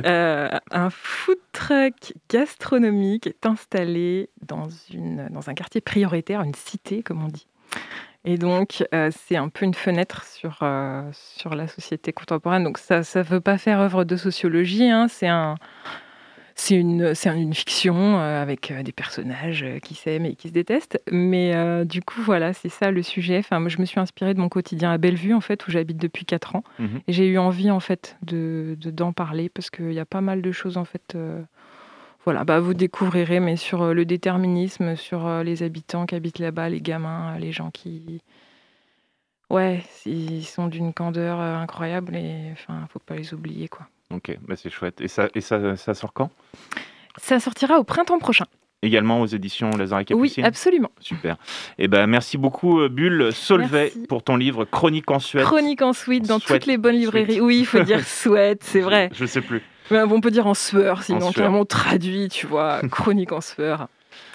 [0.05, 7.03] Euh, un food truck gastronomique est installé dans, une, dans un quartier prioritaire, une cité,
[7.03, 7.47] comme on dit.
[8.25, 12.63] Et donc, euh, c'est un peu une fenêtre sur, euh, sur la société contemporaine.
[12.63, 15.55] Donc, ça ne veut pas faire œuvre de sociologie, hein, c'est un
[16.59, 20.47] c'est une, c'est une fiction euh, avec euh, des personnages euh, qui s'aiment et qui
[20.47, 20.99] se détestent.
[21.11, 21.53] Mais
[21.85, 23.37] du coup, voilà, c'est ça le sujet.
[23.37, 25.97] Enfin, moi, je me suis inspirée de mon quotidien à Bellevue, en fait, où j'habite
[25.97, 26.63] depuis 4 ans.
[26.79, 26.99] Mhm.
[27.07, 30.21] Et j'ai eu envie, en fait, de, de- d'en parler parce qu'il y a pas
[30.21, 31.15] mal de choses, en fait.
[32.25, 36.81] voilà, bah, vous découvrirez, mais sur le déterminisme, sur les habitants qui habitent là-bas, les
[36.81, 38.21] gamins, les gens qui.
[39.49, 43.87] Ouais, ils sont d'une candeur incroyable et enfin, faut pas les oublier, quoi.
[44.13, 45.01] Ok, bah c'est chouette.
[45.01, 46.29] Et ça, et ça, ça sort quand?
[47.17, 48.45] Ça sortira au printemps prochain.
[48.83, 50.91] Également aux éditions Lazare et Oui, Capucine absolument.
[50.99, 51.35] Super.
[51.79, 54.07] Et ben merci beaucoup, euh, Bulle Solvay, Merci.
[54.07, 55.43] pour ton livre Chronique en Suède.
[55.45, 56.61] Chronique en suite dans Sweat.
[56.61, 57.41] toutes les bonnes librairies.
[57.41, 59.09] Oui, il faut dire souhaite, c'est vrai.
[59.13, 59.63] Je sais plus.
[59.89, 62.81] Mais on peut dire en sueur, sinon clairement traduit, tu vois.
[62.91, 63.87] Chronique en sueur.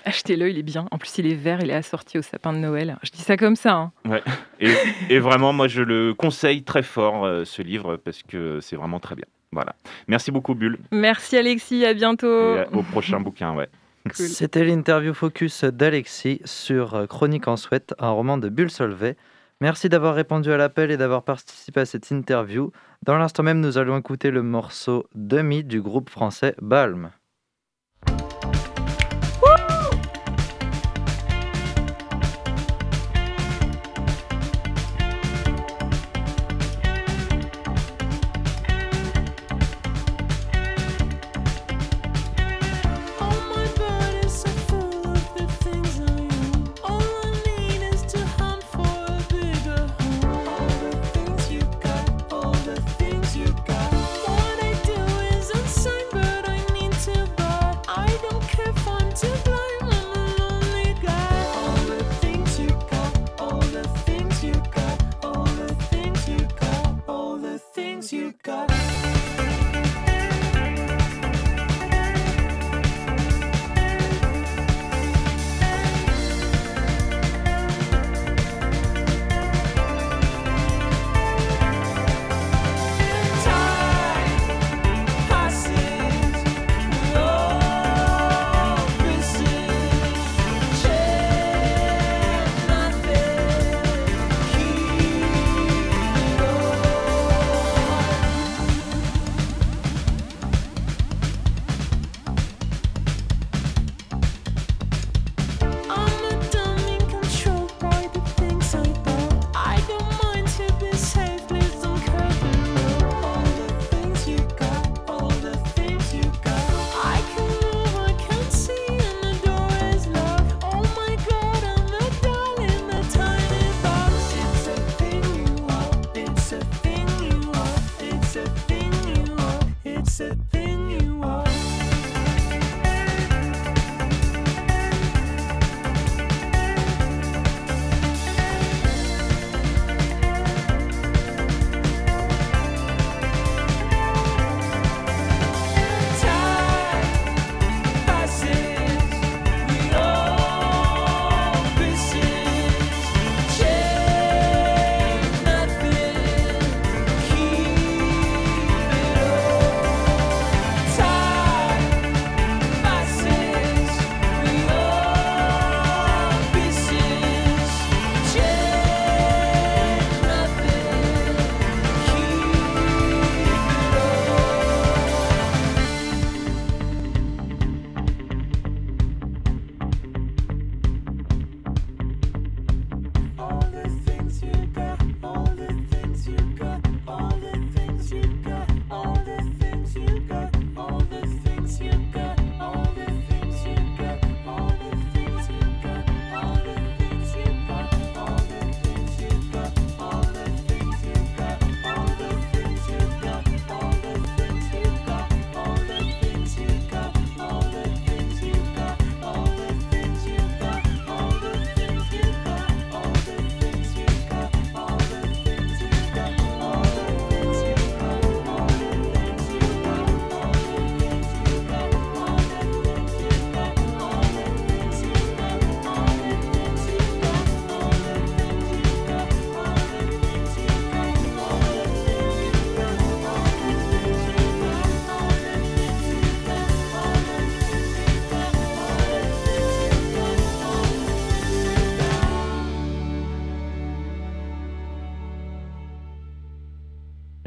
[0.04, 0.86] Achetez-le, il est bien.
[0.90, 2.96] En plus, il est vert, il est assorti au sapin de Noël.
[3.04, 3.74] Je dis ça comme ça.
[3.74, 3.92] hein.
[4.08, 4.22] Ouais.
[4.58, 4.72] Et,
[5.08, 8.98] et vraiment, moi, je le conseille très fort, euh, ce livre, parce que c'est vraiment
[8.98, 9.26] très bien.
[9.52, 9.74] Voilà.
[10.08, 10.78] Merci beaucoup, Bulle.
[10.90, 12.54] Merci Alexis, à bientôt.
[12.56, 13.68] Et à- au prochain bouquin, ouais.
[14.12, 19.16] C'était l'interview focus d'Alexis sur euh, Chronique en Souhaite, un roman de Bulle Solvay.
[19.60, 22.72] Merci d'avoir répondu à l'appel et d'avoir participé à cette interview.
[23.04, 27.10] Dans l'instant même, nous allons écouter le morceau Demi du groupe français Balm.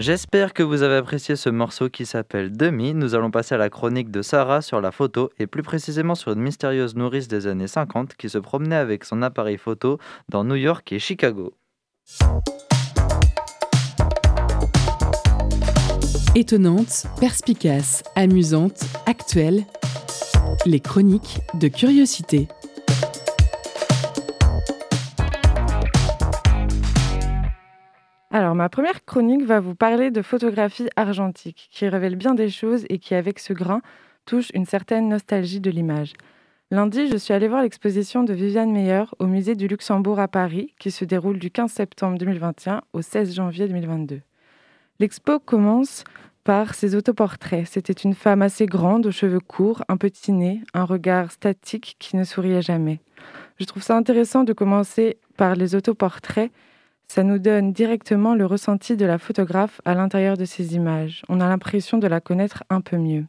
[0.05, 2.93] J'espère que vous avez apprécié ce morceau qui s'appelle Demi.
[2.93, 6.33] Nous allons passer à la chronique de Sarah sur la photo et plus précisément sur
[6.33, 9.97] une mystérieuse nourrice des années 50 qui se promenait avec son appareil photo
[10.29, 11.55] dans New York et Chicago.
[16.35, 19.63] Étonnante, perspicace, amusante, actuelle,
[20.67, 22.47] les chroniques de curiosité.
[28.38, 32.83] Alors, ma première chronique va vous parler de photographie argentique, qui révèle bien des choses
[32.89, 33.81] et qui, avec ce grain,
[34.25, 36.11] touche une certaine nostalgie de l'image.
[36.69, 40.73] Lundi, je suis allée voir l'exposition de Viviane Meyer au musée du Luxembourg à Paris,
[40.79, 44.19] qui se déroule du 15 septembre 2021 au 16 janvier 2022.
[44.99, 46.03] L'expo commence
[46.43, 47.65] par ses autoportraits.
[47.65, 52.17] C'était une femme assez grande, aux cheveux courts, un petit nez, un regard statique qui
[52.17, 52.99] ne souriait jamais.
[53.61, 56.51] Je trouve ça intéressant de commencer par les autoportraits
[57.07, 61.23] ça nous donne directement le ressenti de la photographe à l'intérieur de ces images.
[61.29, 63.25] On a l'impression de la connaître un peu mieux.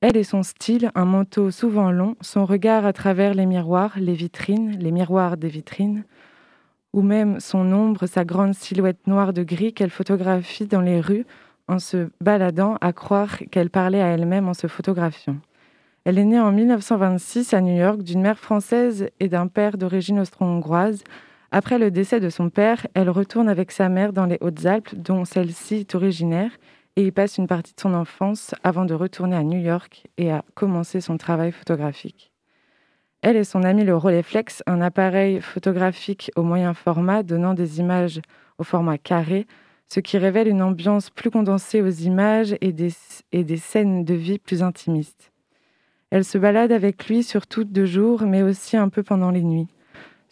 [0.00, 4.14] Elle et son style, un manteau souvent long, son regard à travers les miroirs, les
[4.14, 6.04] vitrines, les miroirs des vitrines,
[6.92, 11.24] ou même son ombre, sa grande silhouette noire de gris qu'elle photographie dans les rues
[11.68, 15.36] en se baladant, à croire qu'elle parlait à elle-même en se photographiant.
[16.04, 20.18] Elle est née en 1926 à New York d'une mère française et d'un père d'origine
[20.18, 21.04] austro-hongroise,
[21.52, 25.26] après le décès de son père, elle retourne avec sa mère dans les Hautes-Alpes, dont
[25.26, 26.50] celle-ci est originaire,
[26.96, 30.32] et y passe une partie de son enfance avant de retourner à New York et
[30.32, 32.32] à commencer son travail photographique.
[33.20, 38.20] Elle et son ami le Rolleiflex, un appareil photographique au moyen format donnant des images
[38.58, 39.46] au format carré,
[39.88, 42.92] ce qui révèle une ambiance plus condensée aux images et des,
[43.30, 45.32] et des scènes de vie plus intimistes.
[46.10, 49.68] Elle se balade avec lui surtout de jour, mais aussi un peu pendant les nuits.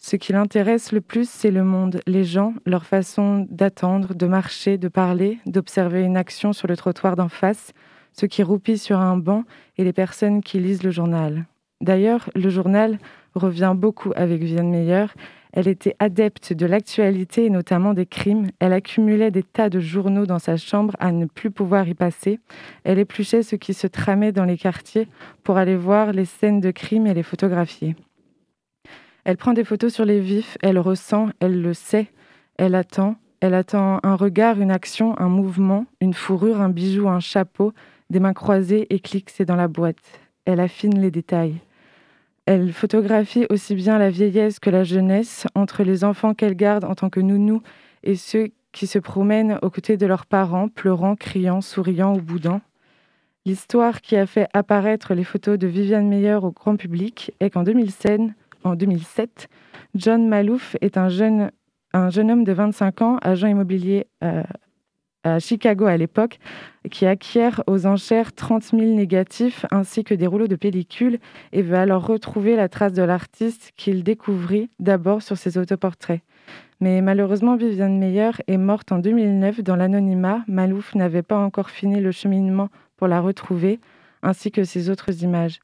[0.03, 4.79] Ce qui l'intéresse le plus, c'est le monde, les gens, leur façon d'attendre, de marcher,
[4.79, 7.71] de parler, d'observer une action sur le trottoir d'en face,
[8.11, 9.43] ceux qui roupillent sur un banc
[9.77, 11.45] et les personnes qui lisent le journal.
[11.81, 12.97] D'ailleurs, le journal
[13.35, 15.05] revient beaucoup avec Viviane Meyer.
[15.53, 18.49] Elle était adepte de l'actualité et notamment des crimes.
[18.59, 22.39] Elle accumulait des tas de journaux dans sa chambre à ne plus pouvoir y passer.
[22.83, 25.07] Elle épluchait ce qui se tramait dans les quartiers
[25.43, 27.95] pour aller voir les scènes de crimes et les photographier.
[29.23, 32.07] Elle prend des photos sur les vifs, elle ressent, elle le sait,
[32.57, 37.19] elle attend, elle attend un regard, une action, un mouvement, une fourrure, un bijou, un
[37.19, 37.73] chapeau,
[38.09, 40.19] des mains croisées et clique, c'est dans la boîte.
[40.45, 41.55] Elle affine les détails.
[42.45, 46.95] Elle photographie aussi bien la vieillesse que la jeunesse, entre les enfants qu'elle garde en
[46.95, 47.61] tant que nounou
[48.03, 52.61] et ceux qui se promènent aux côtés de leurs parents, pleurant, criant, souriant ou boudant.
[53.45, 57.63] L'histoire qui a fait apparaître les photos de Viviane Meyer au grand public est qu'en
[57.63, 58.31] 2016,
[58.63, 59.47] en 2007.
[59.95, 61.51] John Malouf est un jeune,
[61.93, 64.43] un jeune homme de 25 ans, agent immobilier euh,
[65.23, 66.39] à Chicago à l'époque,
[66.89, 71.19] qui acquiert aux enchères 30 000 négatifs ainsi que des rouleaux de pellicule
[71.51, 76.21] et veut alors retrouver la trace de l'artiste qu'il découvrit d'abord sur ses autoportraits.
[76.79, 80.43] Mais malheureusement, Viviane Meyer est morte en 2009 dans l'anonymat.
[80.47, 83.79] Malouf n'avait pas encore fini le cheminement pour la retrouver,
[84.23, 85.59] ainsi que ses autres images.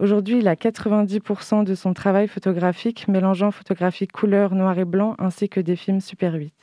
[0.00, 5.50] Aujourd'hui, il a 90% de son travail photographique mélangeant photographie couleur, noir et blanc, ainsi
[5.50, 6.54] que des films Super 8.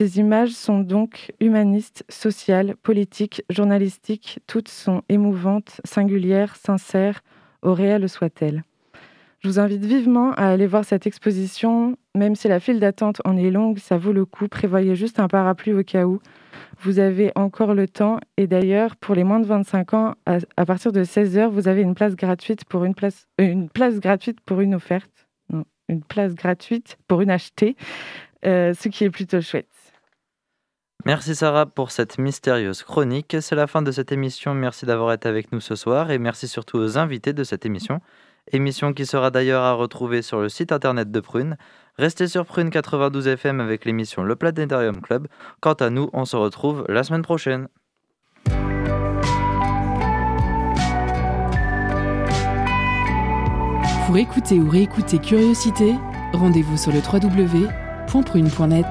[0.00, 7.20] Ces images sont donc humanistes, sociales, politiques, journalistiques, toutes sont émouvantes, singulières, sincères,
[7.60, 8.64] au réel soit-elles.
[9.42, 13.38] Je vous invite vivement à aller voir cette exposition, même si la file d'attente en
[13.38, 14.48] est longue, ça vaut le coup.
[14.48, 16.20] Prévoyez juste un parapluie au cas où.
[16.80, 18.20] Vous avez encore le temps.
[18.36, 21.80] Et d'ailleurs, pour les moins de 25 ans, à, partir de 16 heures, vous avez
[21.80, 25.10] une place gratuite pour une place, euh, une place gratuite pour une offerte.
[25.88, 27.74] Une place gratuite pour une achetée,
[28.46, 29.66] euh, ce qui est plutôt chouette.
[31.04, 33.36] Merci Sarah pour cette mystérieuse chronique.
[33.40, 34.54] C'est la fin de cette émission.
[34.54, 38.00] Merci d'avoir été avec nous ce soir et merci surtout aux invités de cette émission.
[38.52, 41.56] Émission qui sera d'ailleurs à retrouver sur le site internet de Prune.
[41.98, 45.28] Restez sur Prune 92 FM avec l'émission Le Planétarium Club.
[45.60, 47.68] Quant à nous, on se retrouve la semaine prochaine.
[54.06, 55.94] Pour écouter ou réécouter Curiosité,
[56.32, 58.86] rendez-vous sur le www.prune.net.